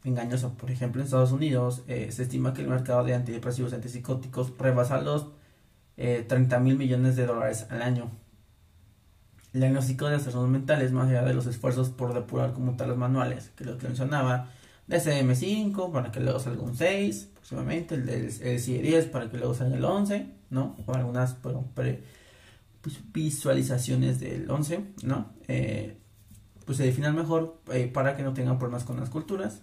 engañoso. 0.07 0.53
Por 0.53 0.71
ejemplo, 0.71 1.01
en 1.01 1.05
Estados 1.05 1.31
Unidos 1.31 1.83
se 1.87 2.23
estima 2.23 2.53
que 2.53 2.61
el 2.61 2.67
mercado 2.67 3.03
de 3.03 3.13
antidepresivos 3.13 3.71
y 3.71 3.75
antipsicóticos 3.75 4.53
rebasa 4.57 5.01
los 5.01 5.27
30 5.95 6.59
mil 6.59 6.77
millones 6.77 7.15
de 7.15 7.25
dólares 7.25 7.67
al 7.69 7.81
año 7.81 8.11
el 9.57 9.61
diagnóstico 9.61 10.07
de 10.07 10.17
trastornos 10.17 10.51
mentales, 10.51 10.91
más 10.91 11.09
allá 11.09 11.23
de 11.23 11.33
los 11.33 11.47
esfuerzos 11.47 11.89
por 11.89 12.13
depurar 12.13 12.53
como 12.53 12.75
tal 12.75 12.89
los 12.89 12.97
manuales, 12.97 13.51
que 13.55 13.65
lo 13.65 13.77
que 13.77 13.87
mencionaba, 13.87 14.51
DSM-5 14.87 15.91
para 15.91 16.11
que 16.11 16.19
luego 16.19 16.39
salga 16.39 16.61
un 16.61 16.75
6, 16.75 17.29
próximamente, 17.33 17.95
el 17.95 18.05
del 18.05 18.31
CIE-10 18.31 19.09
para 19.09 19.29
que 19.29 19.37
luego 19.37 19.53
salga 19.53 19.75
el 19.75 19.83
11, 19.83 20.27
¿no? 20.51 20.75
O 20.85 20.93
algunas 20.93 21.33
pues, 21.33 21.97
visualizaciones 23.11 24.19
del 24.19 24.49
11, 24.49 24.85
¿no? 25.03 25.33
Eh, 25.47 25.97
pues 26.65 26.77
se 26.77 26.83
definan 26.83 27.15
mejor 27.15 27.61
eh, 27.71 27.89
para 27.91 28.15
que 28.15 28.23
no 28.23 28.33
tengan 28.33 28.59
problemas 28.59 28.83
con 28.83 28.99
las 28.99 29.09
culturas 29.09 29.61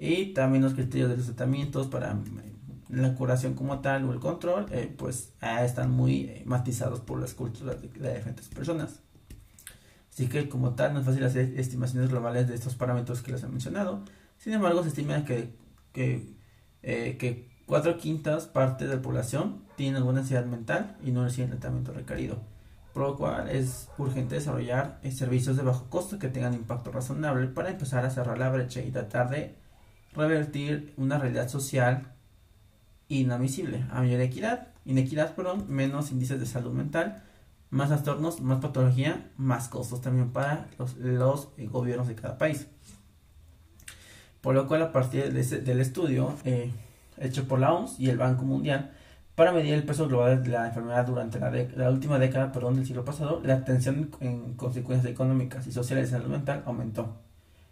y 0.00 0.32
también 0.32 0.64
los 0.64 0.72
criterios 0.72 1.10
de 1.10 1.18
los 1.18 1.26
tratamientos 1.26 1.86
para 1.88 2.12
eh, 2.12 2.52
la 2.88 3.14
curación 3.14 3.52
como 3.52 3.80
tal 3.80 4.06
o 4.06 4.12
el 4.14 4.18
control, 4.18 4.66
pues 4.96 5.34
están 5.62 5.90
muy 5.90 6.42
matizados 6.46 7.00
por 7.00 7.20
las 7.20 7.34
culturas 7.34 7.76
de, 7.82 7.88
diferentes 7.88 8.48
personas. 8.48 9.00
Así 10.10 10.26
que 10.26 10.48
como 10.48 10.74
tal 10.74 10.94
no 10.94 11.00
es 11.00 11.06
fácil 11.06 11.22
hacer 11.24 11.52
estimaciones 11.60 12.08
globales 12.08 12.48
de 12.48 12.54
estos 12.54 12.74
parámetros 12.74 13.20
que 13.20 13.32
les 13.32 13.42
he 13.42 13.48
mencionado. 13.48 14.02
Sin 14.38 14.54
embargo, 14.54 14.82
se 14.82 14.88
estima 14.88 15.22
que, 15.26 15.54
que, 15.92 16.34
eh, 16.82 17.48
cuatro 17.66 17.98
quintas 17.98 18.46
partes 18.46 18.88
de 18.88 18.96
la 18.96 19.02
población 19.02 19.64
tienen 19.76 19.96
alguna 19.96 20.20
ansiedad 20.20 20.46
mental 20.46 20.96
y 21.04 21.10
no 21.10 21.24
reciben 21.24 21.50
tratamiento 21.50 21.92
requerido. 21.92 22.42
Por 22.94 23.02
lo 23.02 23.16
cual 23.16 23.50
es 23.50 23.88
urgente 23.98 24.36
desarrollar 24.36 24.98
eh, 25.02 25.12
servicios 25.12 25.58
de 25.58 25.62
bajo 25.62 25.90
costo 25.90 26.18
que 26.18 26.28
tengan 26.28 26.54
impacto 26.54 26.90
razonable 26.90 27.46
para 27.48 27.70
empezar 27.70 28.04
a 28.06 28.10
cerrar 28.10 28.38
la 28.38 28.48
brecha 28.48 28.80
y 28.80 28.90
tratar 28.90 29.28
de 29.28 29.60
revertir 30.14 30.92
una 30.96 31.18
realidad 31.18 31.48
social 31.48 32.12
inadmisible. 33.08 33.84
A 33.90 34.00
mayor 34.00 34.20
equidad, 34.20 34.68
inequidad, 34.84 35.34
perdón, 35.34 35.66
menos 35.68 36.10
índices 36.12 36.40
de 36.40 36.46
salud 36.46 36.72
mental, 36.72 37.22
más 37.70 37.88
trastornos, 37.88 38.40
más 38.40 38.60
patología, 38.60 39.30
más 39.36 39.68
costos 39.68 40.00
también 40.00 40.30
para 40.30 40.68
los, 40.78 41.48
eh, 41.56 41.66
gobiernos 41.66 42.08
de 42.08 42.14
cada 42.14 42.38
país. 42.38 42.66
Por 44.40 44.54
lo 44.54 44.66
cual, 44.66 44.82
a 44.82 44.92
partir 44.92 45.32
del 45.32 45.80
estudio 45.80 46.34
eh, 46.44 46.70
hecho 47.18 47.46
por 47.46 47.58
la 47.58 47.72
OMS 47.72 48.00
y 48.00 48.08
el 48.08 48.16
Banco 48.16 48.44
Mundial, 48.44 48.92
para 49.34 49.52
medir 49.52 49.74
el 49.74 49.84
peso 49.84 50.08
global 50.08 50.42
de 50.42 50.50
la 50.50 50.66
enfermedad 50.66 51.06
durante 51.06 51.38
la, 51.38 51.50
la 51.50 51.90
última 51.90 52.18
década 52.18 52.52
perdón, 52.52 52.76
del 52.76 52.86
siglo 52.86 53.04
pasado, 53.04 53.40
la 53.44 53.54
atención 53.54 54.10
en 54.20 54.54
consecuencias 54.54 55.10
económicas 55.10 55.66
y 55.66 55.72
sociales 55.72 56.10
de 56.10 56.18
salud 56.18 56.30
mental 56.30 56.62
aumentó. 56.66 57.16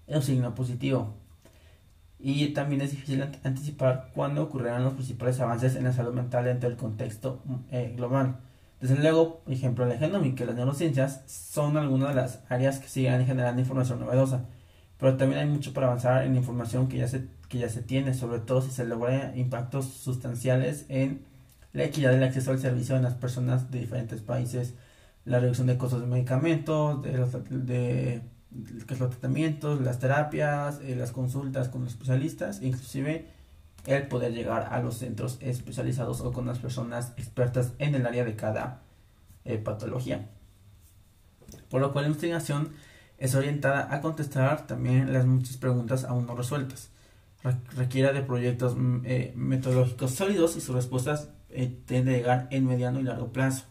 Es 0.07 0.17
un 0.17 0.23
signo 0.23 0.55
positivo. 0.55 1.15
Y 2.21 2.49
también 2.49 2.81
es 2.81 2.91
difícil 2.91 3.23
anticipar 3.45 4.11
cuándo 4.15 4.43
ocurrirán 4.43 4.83
los 4.83 4.95
principales 4.95 5.39
avances 5.41 5.77
en 5.77 5.85
la 5.85 5.93
salud 5.93 6.13
mental 6.13 6.45
dentro 6.45 6.69
del 6.69 6.79
contexto 6.79 7.43
eh, 7.71 7.95
global. 7.97 8.41
Desde 8.81 8.97
luego, 8.97 9.41
por 9.41 9.53
ejemplo, 9.53 9.87
la 9.87 9.97
genómica 9.97 10.45
y 10.45 10.47
las 10.47 10.57
neurociencias 10.57 11.23
son 11.27 11.77
algunas 11.77 12.11
de 12.11 12.15
las 12.17 12.41
áreas 12.49 12.79
que 12.79 12.89
siguen 12.89 13.27
generando 13.27 13.61
información 13.61 14.01
novedosa, 14.01 14.47
pero 14.99 15.17
también 15.17 15.41
hay 15.41 15.47
mucho 15.49 15.73
para 15.73 15.89
avanzar 15.89 16.25
en 16.25 16.37
información 16.37 16.89
que 16.89 16.99
ya 16.99 17.09
se, 17.09 17.29
que 17.49 17.59
ya 17.59 17.69
se 17.69 17.83
tiene, 17.83 18.15
sobre 18.15 18.41
todo 18.41 18.63
si 18.63 18.71
se 18.71 18.85
logra 18.85 19.37
impactos 19.37 19.87
sustanciales 19.87 20.87
en 20.89 21.25
la 21.73 21.85
equidad 21.85 22.13
del 22.13 22.25
acceso 22.25 22.51
al 22.53 22.59
servicio 22.61 22.97
en 22.97 23.03
las 23.03 23.15
personas 23.15 23.71
de 23.71 23.81
diferentes 23.81 24.21
países, 24.23 24.75
la 25.25 25.41
reducción 25.41 25.67
de 25.67 25.79
costos 25.79 26.01
de 26.01 26.07
medicamentos, 26.07 27.03
de 27.03 28.23
de, 28.51 28.97
los 28.97 29.11
tratamientos, 29.11 29.81
las 29.81 29.99
terapias, 29.99 30.81
eh, 30.83 30.97
las 30.97 31.13
consultas 31.13 31.69
con 31.69 31.85
los 31.85 31.93
especialistas, 31.93 32.63
inclusive 32.63 33.27
el 33.87 34.07
poder 34.09 34.33
llegar 34.33 34.69
a 34.73 34.81
los 34.81 34.99
centros 34.99 35.39
especializados 35.41 36.21
o 36.21 36.33
con 36.33 36.47
las 36.47 36.59
personas 36.59 37.13
expertas 37.17 37.73
en 37.79 37.95
el 37.95 38.07
área 38.07 38.25
de 38.25 38.37
cada 38.37 38.83
eh, 39.45 39.59
patología. 39.59 40.29
Por 41.71 41.81
lo 41.81 41.93
cual 41.93 42.05
la 42.05 42.09
investigación 42.09 42.71
es 43.19 43.35
orientada 43.35 43.93
a 43.95 44.01
contestar 44.01 44.67
también 44.67 45.13
las 45.13 45.27
muchas 45.27 45.57
preguntas 45.57 46.05
aún 46.05 46.27
no 46.27 46.35
resueltas. 46.35 46.91
requiere 47.77 48.13
de 48.13 48.23
proyectos 48.23 48.77
mm, 48.77 49.01
eh, 49.05 49.33
metodológicos 49.37 50.13
sólidos 50.13 50.57
y 50.57 50.61
sus 50.61 50.75
respuestas 50.75 51.31
tienden 51.87 52.09
a 52.09 52.19
llegar 52.19 52.49
en 52.51 52.67
mediano 52.67 53.01
y 53.01 53.05
largo 53.05 53.33
plazo. 53.33 53.65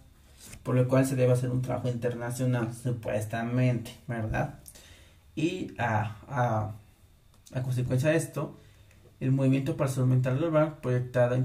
Por 0.64 0.76
lo 0.76 0.88
cual 0.88 1.06
se 1.06 1.16
debe 1.16 1.34
hacer 1.34 1.50
un 1.50 1.62
trabajo 1.62 1.90
internacional, 1.90 2.74
supuestamente, 2.74 3.96
¿verdad? 4.08 4.60
Y 5.38 5.76
a, 5.78 6.18
a, 6.28 6.72
a 7.54 7.62
consecuencia 7.62 8.10
de 8.10 8.18
esto, 8.18 8.60
el 9.20 9.32
movimiento 9.32 9.78
para 9.78 9.88
salud 9.88 10.08
mental 10.08 10.40
global, 10.40 10.80
proyectado 10.82 11.36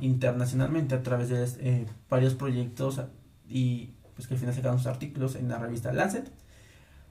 internacionalmente 0.00 0.94
a 0.94 1.02
través 1.02 1.28
de 1.28 1.44
eh, 1.58 1.86
varios 2.08 2.34
proyectos 2.34 3.02
y 3.48 3.90
pues 4.14 4.28
que 4.28 4.34
al 4.34 4.40
final 4.40 4.54
sacaron 4.54 4.78
sus 4.78 4.86
artículos 4.86 5.34
en 5.34 5.48
la 5.48 5.58
revista 5.58 5.92
Lancet, 5.92 6.30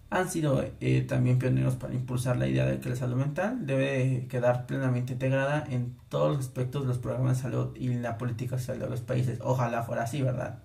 han 0.10 0.29
sido 0.29 0.63
eh, 0.79 1.01
también 1.01 1.38
pioneros 1.38 1.75
para 1.75 1.94
impulsar 1.94 2.38
la 2.38 2.48
idea 2.48 2.65
de 2.65 2.79
que 2.79 2.88
la 2.88 2.96
salud 2.96 3.17
mental 3.17 3.65
debe 3.65 4.27
quedar 4.29 4.67
plenamente 4.67 5.12
integrada 5.13 5.65
en 5.70 5.98
todos 6.08 6.38
los 6.38 6.46
aspectos 6.46 6.84
de 6.84 6.88
los 6.88 6.98
programas 6.98 7.36
de 7.36 7.44
salud 7.44 7.75
y 7.75 7.94
la 7.96 8.17
política 8.17 8.58
social 8.58 8.79
de 8.79 8.89
los 8.89 9.01
países. 9.01 9.39
Ojalá 9.44 9.84
fuera 9.84 10.03
así, 10.03 10.22
¿verdad? 10.22 10.60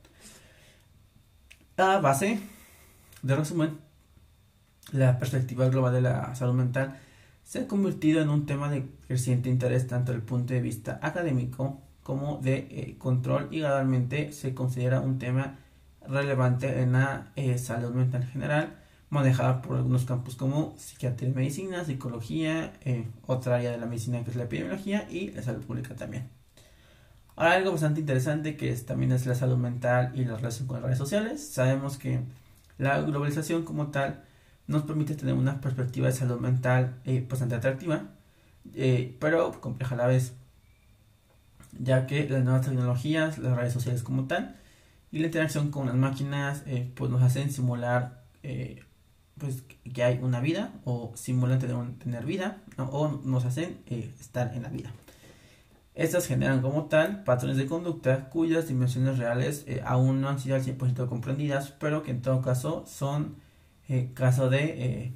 A 1.77 1.99
base 1.99 2.39
de 3.23 3.37
resumen, 3.37 3.79
la 4.91 5.19
perspectiva 5.19 5.69
global 5.69 5.95
de 5.95 6.03
la 6.03 6.35
salud 6.35 6.55
mental 6.55 6.99
se 7.45 7.61
ha 7.61 7.69
convertido 7.69 8.21
en 8.21 8.29
un 8.29 8.47
tema 8.47 8.71
de 8.71 8.87
creciente 9.07 9.49
interés 9.49 9.87
tanto 9.87 10.13
desde 10.13 10.23
el 10.23 10.27
punto 10.27 10.55
de 10.55 10.61
vista 10.61 10.99
académico 11.03 11.81
como 12.03 12.39
de 12.39 12.67
eh, 12.71 12.97
control 12.99 13.49
y 13.51 13.61
gradualmente 13.61 14.33
se 14.33 14.55
considera 14.55 15.01
un 15.01 15.19
tema 15.19 15.59
relevante 16.07 16.83
en 16.83 16.93
la 16.93 17.33
eh, 17.37 17.59
salud 17.59 17.93
mental 17.93 18.25
general 18.25 18.77
manejada 19.13 19.61
por 19.61 19.77
algunos 19.77 20.07
campos 20.07 20.37
como 20.37 20.75
psiquiatría 20.79 21.29
y 21.29 21.35
medicina, 21.35 21.85
psicología, 21.85 22.73
eh, 22.81 23.07
otra 23.27 23.57
área 23.57 23.71
de 23.71 23.77
la 23.77 23.85
medicina 23.85 24.25
que 24.25 24.31
es 24.31 24.37
la 24.37 24.45
epidemiología 24.45 25.07
y 25.11 25.31
la 25.33 25.43
salud 25.43 25.63
pública 25.63 25.95
también. 25.95 26.31
Ahora 27.37 27.53
algo 27.53 27.73
bastante 27.73 28.01
interesante 28.01 28.57
que 28.57 28.71
es, 28.71 28.87
también 28.87 29.13
es 29.13 29.27
la 29.27 29.35
salud 29.35 29.59
mental 29.59 30.13
y 30.15 30.25
la 30.25 30.37
relación 30.37 30.67
con 30.67 30.77
las 30.77 30.85
redes 30.85 30.99
sociales. 30.99 31.47
Sabemos 31.47 31.99
que 31.99 32.21
la 32.79 33.03
globalización 33.03 33.65
como 33.65 33.89
tal 33.89 34.25
nos 34.67 34.83
permite 34.83 35.15
tener 35.15 35.35
una 35.35 35.61
perspectiva 35.61 36.07
de 36.07 36.13
salud 36.13 36.41
mental 36.41 37.01
eh, 37.05 37.25
bastante 37.29 37.55
atractiva, 37.55 38.05
eh, 38.75 39.17
pero 39.21 39.61
compleja 39.61 39.95
a 39.95 39.99
la 39.99 40.07
vez, 40.07 40.35
ya 41.79 42.07
que 42.07 42.29
las 42.29 42.45
nuevas 42.45 42.67
tecnologías, 42.67 43.39
las 43.39 43.57
redes 43.57 43.73
sociales 43.73 44.03
como 44.03 44.27
tal, 44.27 44.57
y 45.11 45.19
la 45.19 45.27
interacción 45.27 45.71
con 45.71 45.87
las 45.87 45.95
máquinas, 45.95 46.63
eh, 46.67 46.91
pues 46.95 47.11
nos 47.11 47.23
hacen 47.23 47.51
simular 47.51 48.23
pues 49.39 49.63
que 49.95 50.03
hay 50.03 50.19
una 50.21 50.41
vida 50.41 50.73
o 50.85 51.13
simulan 51.15 51.61
tener, 51.61 51.77
tener 51.99 52.25
vida 52.25 52.59
o 52.77 53.21
nos 53.25 53.45
hacen 53.45 53.79
estar 53.87 54.53
en 54.55 54.63
la 54.63 54.69
vida. 54.69 54.93
Estas 55.95 56.27
generan 56.27 56.61
como 56.61 56.87
tal 56.87 57.23
patrones 57.23 57.57
de 57.57 57.67
conducta 57.67 58.31
cuyas 58.31 58.67
dimensiones 58.67 59.19
reales 59.19 59.65
aún 59.85 60.21
no 60.21 60.29
han 60.29 60.41
sido 60.41 60.57
al 60.57 60.65
100% 60.65 61.09
comprendidas, 61.09 61.73
pero 61.79 62.03
que 62.03 62.11
en 62.11 62.23
todo 62.23 62.41
caso 62.43 62.85
son 62.87 63.37
eh, 63.93 64.11
caso 64.15 64.49
de, 64.49 64.65
eh, 64.65 65.13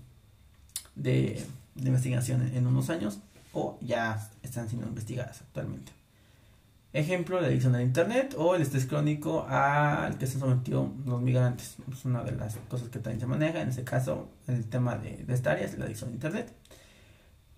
de, 0.96 1.42
investigación 1.76 2.42
en 2.54 2.66
unos 2.66 2.90
años 2.90 3.20
o 3.54 3.78
ya 3.80 4.30
están 4.42 4.68
siendo 4.68 4.86
investigadas 4.86 5.40
actualmente. 5.40 5.92
Ejemplo, 6.92 7.40
la 7.40 7.46
adicción 7.46 7.74
al 7.74 7.82
Internet 7.82 8.34
o 8.36 8.54
el 8.54 8.60
estrés 8.60 8.84
crónico 8.84 9.46
al 9.48 10.18
que 10.18 10.26
se 10.26 10.38
sometió 10.38 10.92
los 11.06 11.22
migrantes. 11.22 11.76
Es 11.90 12.04
una 12.04 12.22
de 12.22 12.32
las 12.32 12.56
cosas 12.68 12.88
que 12.88 12.98
también 12.98 13.20
se 13.20 13.26
maneja. 13.26 13.62
En 13.62 13.68
este 13.70 13.84
caso, 13.84 14.28
el 14.46 14.66
tema 14.66 14.96
de, 14.96 15.24
de 15.24 15.34
esta 15.34 15.52
área 15.52 15.64
es 15.64 15.78
la 15.78 15.86
adicción 15.86 16.10
a 16.10 16.12
Internet. 16.12 16.52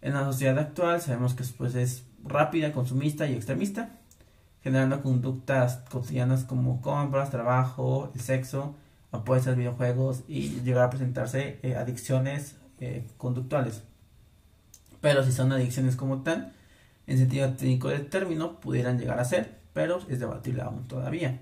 En 0.00 0.14
la 0.14 0.25
sociedad 0.25 0.56
actual 0.58 1.00
sabemos 1.00 1.34
que 1.34 1.42
pues, 1.56 1.75
es 1.75 2.04
rápida, 2.25 2.72
consumista 2.72 3.26
y 3.26 3.34
extremista, 3.34 3.90
generando 4.62 5.02
conductas 5.02 5.78
cotidianas 5.90 6.44
como 6.44 6.80
compras, 6.80 7.30
trabajo, 7.30 8.12
el 8.14 8.20
sexo, 8.20 8.76
apuestas, 9.10 9.56
videojuegos 9.56 10.24
y 10.28 10.60
llegar 10.60 10.84
a 10.84 10.90
presentarse 10.90 11.58
eh, 11.62 11.76
adicciones 11.76 12.56
eh, 12.80 13.06
conductuales. 13.16 13.82
Pero 15.00 15.24
si 15.24 15.32
son 15.32 15.52
adicciones 15.52 15.96
como 15.96 16.22
tal, 16.22 16.52
en 17.06 17.18
sentido 17.18 17.52
técnico 17.52 17.88
del 17.88 18.08
término, 18.08 18.60
pudieran 18.60 18.98
llegar 18.98 19.18
a 19.18 19.24
ser, 19.24 19.58
pero 19.72 20.00
es 20.08 20.20
debatible 20.20 20.62
aún 20.62 20.86
todavía. 20.88 21.40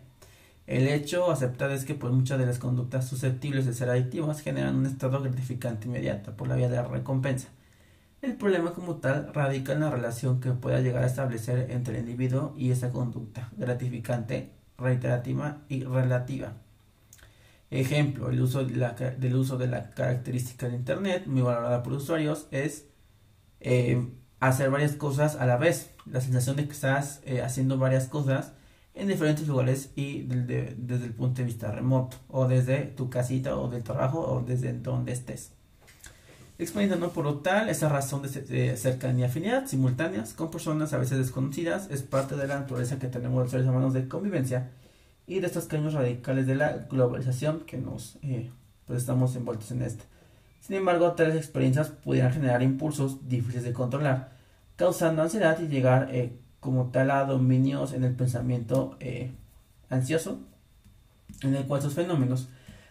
El 0.66 0.88
hecho 0.88 1.30
aceptado 1.30 1.72
es 1.72 1.84
que 1.84 1.94
pues, 1.94 2.12
muchas 2.12 2.38
de 2.38 2.46
las 2.46 2.58
conductas 2.58 3.06
susceptibles 3.06 3.66
de 3.66 3.72
ser 3.72 3.88
adictivas 3.88 4.40
generan 4.40 4.76
un 4.76 4.86
estado 4.86 5.22
gratificante 5.22 5.86
inmediato 5.86 6.36
por 6.36 6.48
la 6.48 6.56
vía 6.56 6.68
de 6.68 6.76
la 6.76 6.84
recompensa. 6.84 7.48
El 8.20 8.34
problema 8.34 8.72
como 8.72 8.96
tal 8.96 9.32
radica 9.32 9.72
en 9.72 9.80
la 9.80 9.90
relación 9.90 10.40
que 10.40 10.50
pueda 10.50 10.80
llegar 10.80 11.04
a 11.04 11.06
establecer 11.06 11.70
entre 11.70 11.94
el 11.94 12.00
individuo 12.00 12.54
y 12.56 12.70
esa 12.70 12.90
conducta 12.90 13.50
gratificante, 13.56 14.50
reiterativa 14.76 15.58
y 15.68 15.84
relativa. 15.84 16.54
Ejemplo, 17.76 18.30
el 18.30 18.40
uso 18.40 18.64
de 18.64 18.74
la, 18.76 18.92
del 18.92 19.36
uso 19.36 19.58
de 19.58 19.66
la 19.66 19.90
característica 19.90 20.66
de 20.68 20.76
Internet, 20.76 21.26
muy 21.26 21.42
valorada 21.42 21.82
por 21.82 21.92
usuarios, 21.92 22.48
es 22.50 22.86
eh, 23.60 24.08
hacer 24.40 24.70
varias 24.70 24.92
cosas 24.92 25.36
a 25.36 25.44
la 25.44 25.58
vez. 25.58 25.90
La 26.06 26.22
sensación 26.22 26.56
de 26.56 26.64
que 26.66 26.72
estás 26.72 27.20
eh, 27.24 27.42
haciendo 27.42 27.76
varias 27.76 28.06
cosas 28.06 28.52
en 28.94 29.08
diferentes 29.08 29.46
lugares 29.46 29.90
y 29.94 30.22
desde 30.22 31.04
el 31.04 31.12
punto 31.12 31.42
de 31.42 31.44
vista 31.44 31.70
remoto, 31.70 32.16
o 32.28 32.48
desde 32.48 32.84
tu 32.84 33.10
casita 33.10 33.56
o 33.58 33.68
del 33.68 33.82
trabajo 33.82 34.20
o 34.20 34.40
desde 34.40 34.72
donde 34.72 35.12
estés. 35.12 35.52
Experimentando 36.58 37.10
por 37.10 37.26
lo 37.26 37.40
tal, 37.40 37.68
esa 37.68 37.90
razón 37.90 38.22
de, 38.22 38.28
de 38.28 38.76
cercanía 38.78 39.26
y 39.26 39.28
afinidad 39.28 39.66
simultáneas 39.66 40.32
con 40.32 40.50
personas 40.50 40.94
a 40.94 40.98
veces 40.98 41.18
desconocidas 41.18 41.90
es 41.90 42.00
parte 42.00 42.36
de 42.36 42.46
la 42.46 42.58
naturaleza 42.60 42.98
que 42.98 43.08
tenemos 43.08 43.42
los 43.42 43.50
seres 43.50 43.66
humanos 43.66 43.92
de 43.92 44.08
convivencia 44.08 44.70
y 45.26 45.40
de 45.40 45.46
estos 45.46 45.66
cambios 45.66 45.94
radicales 45.94 46.46
de 46.46 46.54
la 46.54 46.86
globalización 46.88 47.60
que 47.60 47.78
nos 47.78 48.18
eh, 48.22 48.50
pues 48.86 49.00
estamos 49.00 49.34
envueltos 49.34 49.70
en 49.72 49.82
este. 49.82 50.04
Sin 50.60 50.76
embargo, 50.76 51.12
tales 51.12 51.36
experiencias 51.36 51.88
pudieran 51.88 52.32
generar 52.32 52.62
impulsos 52.62 53.28
difíciles 53.28 53.64
de 53.64 53.72
controlar, 53.72 54.32
causando 54.76 55.22
ansiedad 55.22 55.58
y 55.60 55.68
llegar 55.68 56.08
eh, 56.12 56.38
como 56.60 56.90
tal 56.90 57.10
a 57.10 57.24
dominios 57.24 57.92
en 57.92 58.04
el 58.04 58.14
pensamiento 58.14 58.96
eh, 59.00 59.32
ansioso, 59.90 60.38
en 61.42 61.54
el 61.54 61.66
cual 61.66 61.80
esos 61.80 61.94
fenómenos, 61.94 62.48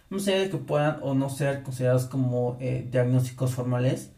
no 0.10 0.20
sé 0.20 0.50
que 0.50 0.58
puedan 0.58 1.00
o 1.02 1.14
no 1.14 1.30
ser 1.30 1.64
considerados 1.64 2.06
como 2.06 2.58
diagnósticos 2.60 3.54
formales, 3.54 4.12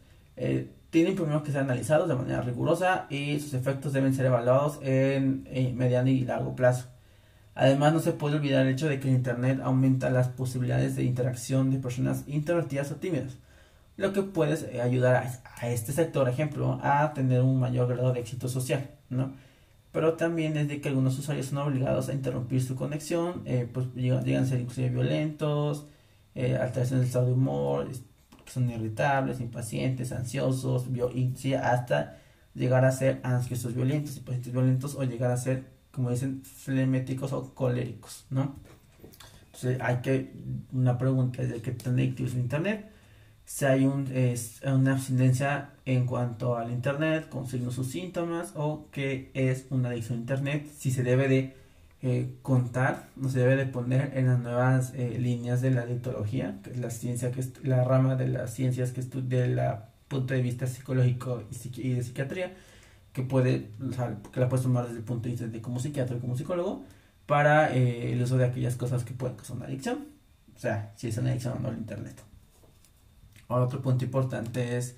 tienen 0.90 1.16
primero 1.16 1.42
que 1.42 1.50
ser 1.50 1.62
analizados 1.62 2.08
de 2.08 2.14
manera 2.14 2.42
rigurosa 2.42 3.06
y 3.08 3.40
sus 3.40 3.54
efectos 3.54 3.92
deben 3.92 4.14
ser 4.14 4.26
evaluados 4.26 4.78
en 4.82 5.44
mediano 5.76 6.10
y 6.10 6.20
largo 6.20 6.54
plazo. 6.54 6.88
Además, 7.58 7.92
no 7.92 7.98
se 7.98 8.12
puede 8.12 8.36
olvidar 8.36 8.64
el 8.64 8.72
hecho 8.72 8.88
de 8.88 9.00
que 9.00 9.08
el 9.08 9.16
Internet 9.16 9.58
aumenta 9.64 10.10
las 10.10 10.28
posibilidades 10.28 10.94
de 10.94 11.02
interacción 11.02 11.72
de 11.72 11.78
personas 11.78 12.22
introvertidas 12.28 12.92
o 12.92 12.96
tímidas, 12.96 13.36
lo 13.96 14.12
que 14.12 14.22
puede 14.22 14.80
ayudar 14.80 15.28
a, 15.60 15.68
este 15.68 15.92
sector, 15.92 16.28
ejemplo, 16.28 16.78
a 16.84 17.12
tener 17.14 17.42
un 17.42 17.58
mayor 17.58 17.88
grado 17.88 18.12
de 18.12 18.20
éxito 18.20 18.48
social, 18.48 18.88
¿no? 19.10 19.32
Pero 19.90 20.14
también 20.14 20.56
es 20.56 20.68
de 20.68 20.80
que 20.80 20.88
algunos 20.88 21.18
usuarios 21.18 21.46
son 21.46 21.58
obligados 21.58 22.08
a 22.08 22.12
interrumpir 22.12 22.62
su 22.62 22.76
conexión, 22.76 23.42
eh, 23.44 23.68
pues 23.72 23.92
llegan, 23.94 24.44
a 24.44 24.46
ser 24.46 24.60
inclusive 24.60 24.90
violentos, 24.90 25.88
eh, 26.36 26.56
alteraciones 26.56 27.00
del 27.00 27.06
estado 27.08 27.26
de 27.26 27.32
humor, 27.32 27.88
son 28.46 28.70
irritables, 28.70 29.40
impacientes, 29.40 30.12
ansiosos, 30.12 30.86
hasta 31.60 32.18
llegar 32.54 32.84
a 32.84 32.92
ser 32.92 33.18
ansiosos 33.24 33.74
violentos, 33.74 34.16
impacientes 34.16 34.52
violentos 34.52 34.94
o 34.94 35.02
llegar 35.02 35.32
a 35.32 35.36
ser, 35.36 35.64
como 35.98 36.10
dicen, 36.10 36.42
fleméticos 36.44 37.32
o 37.32 37.52
coléricos, 37.54 38.24
¿no? 38.30 38.54
Entonces 39.46 39.80
hay 39.80 39.96
que, 39.96 40.32
una 40.72 40.96
pregunta 40.96 41.42
es 41.42 41.50
de 41.50 41.60
qué 41.60 41.72
tan 41.72 41.94
adictivo 41.94 42.28
es 42.28 42.36
el 42.36 42.42
Internet, 42.42 42.88
si 43.44 43.64
hay 43.64 43.84
un, 43.84 44.06
una 44.64 44.92
abstinencia 44.92 45.70
en 45.84 46.06
cuanto 46.06 46.56
al 46.56 46.70
Internet, 46.70 47.28
con 47.28 47.48
signos 47.48 47.74
sus 47.74 47.88
síntomas 47.88 48.52
o 48.54 48.86
qué 48.92 49.32
es 49.34 49.66
una 49.70 49.88
adicción 49.88 50.18
a 50.18 50.20
Internet, 50.20 50.70
si 50.78 50.92
se 50.92 51.02
debe 51.02 51.26
de 51.26 51.56
eh, 52.02 52.36
contar, 52.42 53.08
no 53.16 53.28
se 53.28 53.40
debe 53.40 53.56
de 53.56 53.66
poner 53.66 54.12
en 54.14 54.28
las 54.28 54.38
nuevas 54.38 54.92
eh, 54.94 55.18
líneas 55.18 55.62
de 55.62 55.72
la 55.72 55.84
dietología, 55.84 56.60
que 56.62 56.70
es 56.70 56.78
la 56.78 56.90
ciencia 56.90 57.32
que 57.32 57.40
es 57.40 57.64
la 57.64 57.82
rama 57.82 58.14
de 58.14 58.28
las 58.28 58.54
ciencias 58.54 58.92
que 58.92 59.00
estudia 59.00 59.44
la 59.48 59.88
punto 60.06 60.32
de 60.32 60.42
vista 60.42 60.68
psicológico 60.68 61.42
y, 61.50 61.88
de 61.90 62.04
psiquiatría, 62.04 62.54
que 63.18 63.24
puede, 63.24 63.70
que 64.32 64.38
la 64.38 64.48
puedes 64.48 64.62
tomar 64.62 64.84
desde 64.84 64.98
el 64.98 65.04
punto 65.04 65.24
de 65.24 65.30
vista 65.30 65.48
de 65.48 65.60
como 65.60 65.80
psiquiatra 65.80 66.16
y 66.16 66.20
como 66.20 66.36
psicólogo, 66.36 66.84
para 67.26 67.74
eh, 67.74 68.12
el 68.12 68.22
uso 68.22 68.38
de 68.38 68.44
aquellas 68.44 68.76
cosas 68.76 69.02
que 69.02 69.12
pueden 69.12 69.36
que 69.36 69.44
son 69.44 69.60
adicción, 69.60 70.06
o 70.54 70.58
sea, 70.58 70.92
si 70.94 71.08
es 71.08 71.18
una 71.18 71.30
adicción 71.30 71.54
o 71.56 71.60
no 71.60 71.68
al 71.68 71.78
internet. 71.78 72.22
Ahora, 73.48 73.64
otro 73.64 73.82
punto 73.82 74.04
importante 74.04 74.76
es 74.78 74.94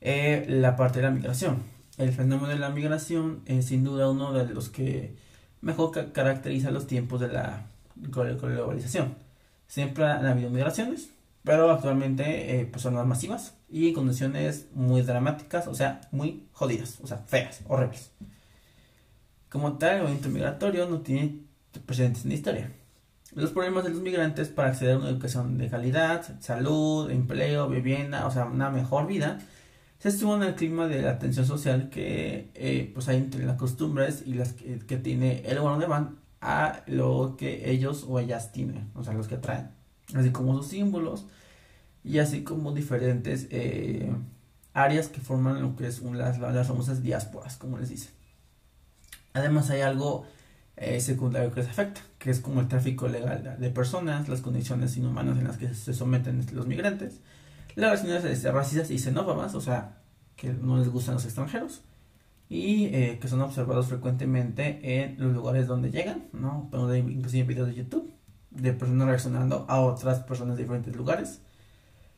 la 0.00 0.74
parte 0.74 0.98
de 0.98 1.04
la 1.04 1.12
migración. 1.12 1.62
El 1.96 2.12
fenómeno 2.12 2.48
de 2.48 2.58
la 2.58 2.70
migración 2.70 3.42
es 3.46 3.66
sin 3.66 3.84
duda 3.84 4.10
uno 4.10 4.32
de 4.32 4.52
los 4.52 4.68
que 4.68 5.14
mejor 5.60 6.12
caracteriza 6.12 6.72
los 6.72 6.88
tiempos 6.88 7.20
de 7.20 7.28
la 7.28 7.66
globalización. 7.94 9.14
Siempre 9.68 10.06
han 10.06 10.26
habido 10.26 10.50
migraciones, 10.50 11.10
pero 11.48 11.70
actualmente 11.70 12.60
eh, 12.60 12.66
pues 12.66 12.82
son 12.82 12.92
más 12.92 13.06
masivas 13.06 13.54
y 13.70 13.94
condiciones 13.94 14.66
muy 14.74 15.00
dramáticas, 15.00 15.66
o 15.66 15.74
sea, 15.74 16.02
muy 16.10 16.46
jodidas, 16.52 16.98
o 17.02 17.06
sea, 17.06 17.16
feas, 17.26 17.62
horribles. 17.66 18.12
Como 19.48 19.78
tal, 19.78 19.94
el 19.94 20.02
movimiento 20.02 20.28
migratorio 20.28 20.86
no 20.90 21.00
tiene 21.00 21.46
precedentes 21.86 22.24
en 22.24 22.28
la 22.28 22.34
historia. 22.34 22.72
Los 23.34 23.52
problemas 23.52 23.84
de 23.84 23.90
los 23.92 24.02
migrantes 24.02 24.50
para 24.50 24.68
acceder 24.68 24.96
a 24.96 24.98
una 24.98 25.08
educación 25.08 25.56
de 25.56 25.70
calidad, 25.70 26.38
salud, 26.40 27.10
empleo, 27.10 27.66
vivienda, 27.66 28.26
o 28.26 28.30
sea, 28.30 28.44
una 28.44 28.68
mejor 28.68 29.06
vida, 29.06 29.38
se 29.98 30.10
estuvo 30.10 30.36
en 30.36 30.42
el 30.42 30.54
clima 30.54 30.86
de 30.86 31.00
la 31.00 31.18
tensión 31.18 31.46
social 31.46 31.88
que 31.88 32.50
eh, 32.56 32.90
pues 32.92 33.08
hay 33.08 33.16
entre 33.16 33.46
las 33.46 33.56
costumbres 33.56 34.22
y 34.26 34.34
las 34.34 34.52
que, 34.52 34.98
tiene 34.98 35.40
el 35.46 35.56
lugar 35.56 35.72
donde 35.72 35.86
van 35.86 36.18
a 36.42 36.82
lo 36.86 37.36
que 37.38 37.70
ellos 37.70 38.04
o 38.06 38.18
ellas 38.18 38.52
tienen, 38.52 38.90
o 38.94 39.02
sea, 39.02 39.14
los 39.14 39.28
que 39.28 39.38
traen, 39.38 39.77
así 40.14 40.30
como 40.30 40.56
sus 40.56 40.68
símbolos 40.68 41.26
y 42.04 42.18
así 42.18 42.42
como 42.42 42.72
diferentes 42.72 43.48
eh, 43.50 44.10
áreas 44.72 45.08
que 45.08 45.20
forman 45.20 45.60
lo 45.60 45.76
que 45.76 45.86
es 45.86 46.00
las, 46.02 46.38
las 46.38 46.66
famosas 46.66 47.02
diásporas, 47.02 47.56
como 47.56 47.78
les 47.78 47.90
dicen. 47.90 48.12
Además 49.34 49.70
hay 49.70 49.82
algo 49.82 50.24
eh, 50.76 51.00
secundario 51.00 51.52
que 51.52 51.60
les 51.60 51.68
afecta, 51.68 52.00
que 52.18 52.30
es 52.30 52.40
como 52.40 52.60
el 52.60 52.68
tráfico 52.68 53.08
legal 53.08 53.56
de 53.58 53.70
personas, 53.70 54.28
las 54.28 54.40
condiciones 54.40 54.96
inhumanas 54.96 55.38
en 55.38 55.44
las 55.44 55.58
que 55.58 55.74
se 55.74 55.92
someten 55.92 56.46
los 56.52 56.66
migrantes, 56.66 57.20
las 57.74 58.02
relaciones 58.02 58.42
racistas 58.44 58.90
y 58.90 58.98
xenófobas, 58.98 59.54
o 59.54 59.60
sea, 59.60 59.98
que 60.36 60.52
no 60.52 60.78
les 60.78 60.88
gustan 60.88 61.14
los 61.14 61.24
extranjeros 61.24 61.82
y 62.48 62.86
eh, 62.86 63.18
que 63.20 63.28
son 63.28 63.42
observados 63.42 63.88
frecuentemente 63.88 65.02
en 65.02 65.16
los 65.18 65.34
lugares 65.34 65.66
donde 65.66 65.90
llegan, 65.90 66.28
¿no? 66.32 66.70
Inclusive 66.72 67.42
en 67.42 67.46
videos 67.46 67.68
de 67.68 67.74
YouTube 67.74 68.17
de 68.58 68.72
personas 68.72 69.08
reaccionando 69.08 69.66
a 69.68 69.80
otras 69.80 70.20
personas 70.20 70.56
de 70.56 70.64
diferentes 70.64 70.94
lugares, 70.94 71.40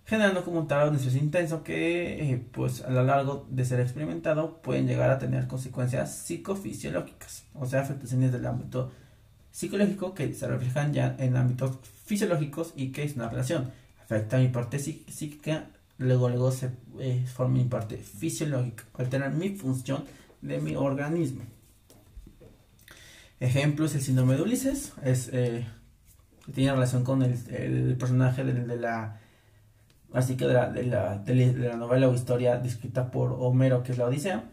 generando 0.05 0.44
como 0.44 0.61
un 0.61 0.68
un 0.72 1.16
intenso 1.18 1.62
que, 1.62 2.33
eh, 2.33 2.46
pues, 2.53 2.83
a 2.83 2.90
lo 2.90 3.05
largo 3.05 3.46
de 3.50 3.64
ser 3.64 3.81
experimentado, 3.81 4.61
pueden 4.62 4.87
llegar 4.87 5.11
a 5.11 5.18
tener 5.18 5.46
consecuencias 5.46 6.14
psicofisiológicas, 6.14 7.44
o 7.55 7.66
sea, 7.66 7.83
afectaciones 7.83 8.33
del 8.33 8.46
ámbito 8.46 8.90
psicológico 9.50 10.14
que 10.14 10.33
se 10.35 10.46
reflejan 10.46 10.92
ya 10.92 11.16
en 11.18 11.37
ámbitos 11.37 11.79
fisiológicos 12.05 12.72
y 12.76 12.92
que 12.92 13.05
es 13.05 13.16
una 13.16 13.29
relación 13.29 13.70
afecta 14.11 14.38
mi 14.38 14.48
parte 14.48 14.81
psíquica, 14.81 15.68
luego, 15.98 16.29
luego 16.29 16.50
se 16.50 16.70
eh, 16.98 17.24
forma 17.33 17.59
mi 17.59 17.64
parte 17.64 17.96
fisiológica, 17.98 18.85
altera 18.94 19.31
mi 19.31 19.50
función 19.50 20.05
de 20.42 20.59
mi 20.61 20.74
organismo. 20.74 21.42
Ejemplo 23.38 23.87
es 23.87 23.94
el 23.94 24.03
síndrome 24.03 24.35
de 24.35 24.42
Ulises, 24.42 24.94
es, 25.05 25.31
eh, 25.33 25.64
tiene 26.51 26.73
relación 26.73 27.05
con 27.05 27.23
el, 27.23 27.97
personaje 27.99 28.45
de, 28.45 28.77
la 28.77 29.21
así 30.13 30.37
que 30.37 30.47
de 30.47 30.55
la, 30.55 30.71
de 30.71 30.83
la, 30.85 31.19
de, 31.19 31.53
la, 31.53 31.77
novela 31.77 32.09
o 32.09 32.15
historia 32.15 32.59
descrita 32.59 33.11
por 33.11 33.37
Homero, 33.39 33.83
que 33.83 33.93
es 33.93 33.99
la 33.99 34.07
Odisea, 34.07 34.45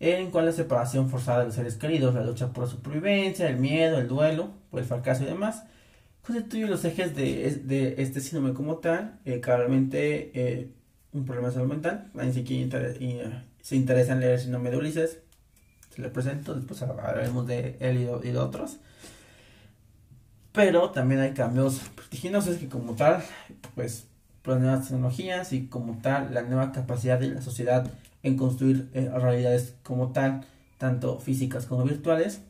en 0.00 0.30
cual 0.30 0.46
la 0.46 0.52
separación 0.52 1.08
forzada 1.08 1.40
de 1.40 1.46
los 1.46 1.54
seres 1.54 1.76
queridos, 1.76 2.14
la 2.14 2.24
lucha 2.24 2.52
por 2.52 2.64
la 2.64 2.70
supervivencia, 2.70 3.48
el 3.48 3.56
miedo, 3.56 3.98
el 3.98 4.08
duelo, 4.08 4.50
por 4.70 4.80
el 4.80 4.86
fracaso 4.86 5.22
y 5.22 5.26
demás, 5.26 5.64
constituye 6.22 6.66
los 6.66 6.84
ejes 6.84 7.14
de, 7.14 7.62
de 7.64 7.94
este 7.98 8.20
síndrome 8.20 8.54
como 8.54 8.76
tal, 8.78 9.18
eh, 9.24 9.40
claramente 9.40 10.30
eh, 10.34 10.70
un 11.12 11.24
problema 11.24 11.48
de 11.48 11.54
salud 11.54 11.68
mental. 11.68 12.10
Se 13.62 13.76
interesa 13.76 14.12
en 14.12 14.20
leer 14.20 14.32
el 14.34 14.40
síndrome 14.40 14.70
de 14.70 14.76
Ulises, 14.76 15.18
se 15.94 16.02
le 16.02 16.10
presento, 16.10 16.54
después 16.54 16.82
hablaremos 16.82 17.46
de 17.46 17.76
él 17.80 17.96
y 17.96 18.04
de, 18.04 18.38
otros. 18.38 18.76
Pero 20.56 20.90
también 20.90 21.20
hay 21.20 21.34
cambios 21.34 21.82
vertiginosos 21.94 22.56
que 22.56 22.66
como 22.66 22.94
tal, 22.94 23.22
pues, 23.74 24.06
las 24.46 24.58
nuevas 24.58 24.88
tecnologías 24.88 25.52
y 25.52 25.66
como 25.66 25.98
tal, 26.00 26.32
la 26.32 26.40
nueva 26.40 26.72
capacidad 26.72 27.20
de 27.20 27.28
la 27.28 27.42
sociedad 27.42 27.86
en 28.22 28.38
construir 28.38 28.88
eh, 28.94 29.10
realidades 29.14 29.74
como 29.82 30.12
tal, 30.12 30.46
tanto 30.78 31.18
físicas 31.20 31.66
como 31.66 31.84
virtuales, 31.84 32.40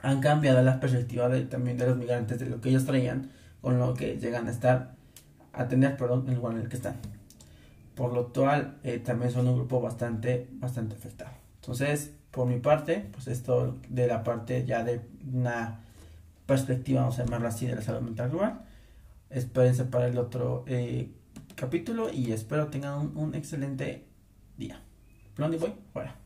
han 0.00 0.20
cambiado 0.20 0.60
la 0.62 0.80
perspectiva 0.80 1.30
de, 1.30 1.46
también 1.46 1.78
de 1.78 1.86
los 1.86 1.96
migrantes, 1.96 2.38
de 2.38 2.46
lo 2.46 2.60
que 2.60 2.68
ellos 2.68 2.84
traían, 2.84 3.30
con 3.62 3.78
lo 3.78 3.94
que 3.94 4.18
llegan 4.18 4.46
a 4.46 4.50
estar, 4.50 4.94
a 5.54 5.68
tener, 5.68 5.96
perdón, 5.96 6.26
el 6.28 6.34
lugar 6.34 6.56
en 6.56 6.60
el 6.60 6.68
que 6.68 6.76
están. 6.76 6.96
Por 7.94 8.12
lo 8.12 8.34
cual, 8.34 8.76
eh, 8.82 8.98
también 8.98 9.30
son 9.30 9.48
un 9.48 9.56
grupo 9.56 9.80
bastante, 9.80 10.46
bastante 10.52 10.94
afectado. 10.94 11.30
Entonces, 11.54 12.12
por 12.30 12.46
mi 12.46 12.60
parte, 12.60 13.08
pues 13.12 13.28
esto 13.28 13.78
de 13.88 14.06
la 14.06 14.22
parte 14.22 14.66
ya 14.66 14.84
de 14.84 15.00
una 15.32 15.78
perspectiva, 16.46 17.00
vamos 17.00 17.18
a 17.18 17.24
llamarlo 17.24 17.48
así, 17.48 17.66
de 17.66 17.76
la 17.76 17.82
salud 17.82 18.00
mental 18.00 18.30
global. 18.30 18.62
Espérense 19.30 19.84
para 19.84 20.06
el 20.06 20.18
otro 20.18 20.64
eh, 20.66 21.10
capítulo 21.54 22.12
y 22.12 22.32
espero 22.32 22.68
tengan 22.68 22.98
un, 22.98 23.16
un 23.16 23.34
excelente 23.34 24.06
día. 24.56 24.82
Blondie 25.36 25.58
Boy, 25.58 25.74
fuera. 25.92 26.21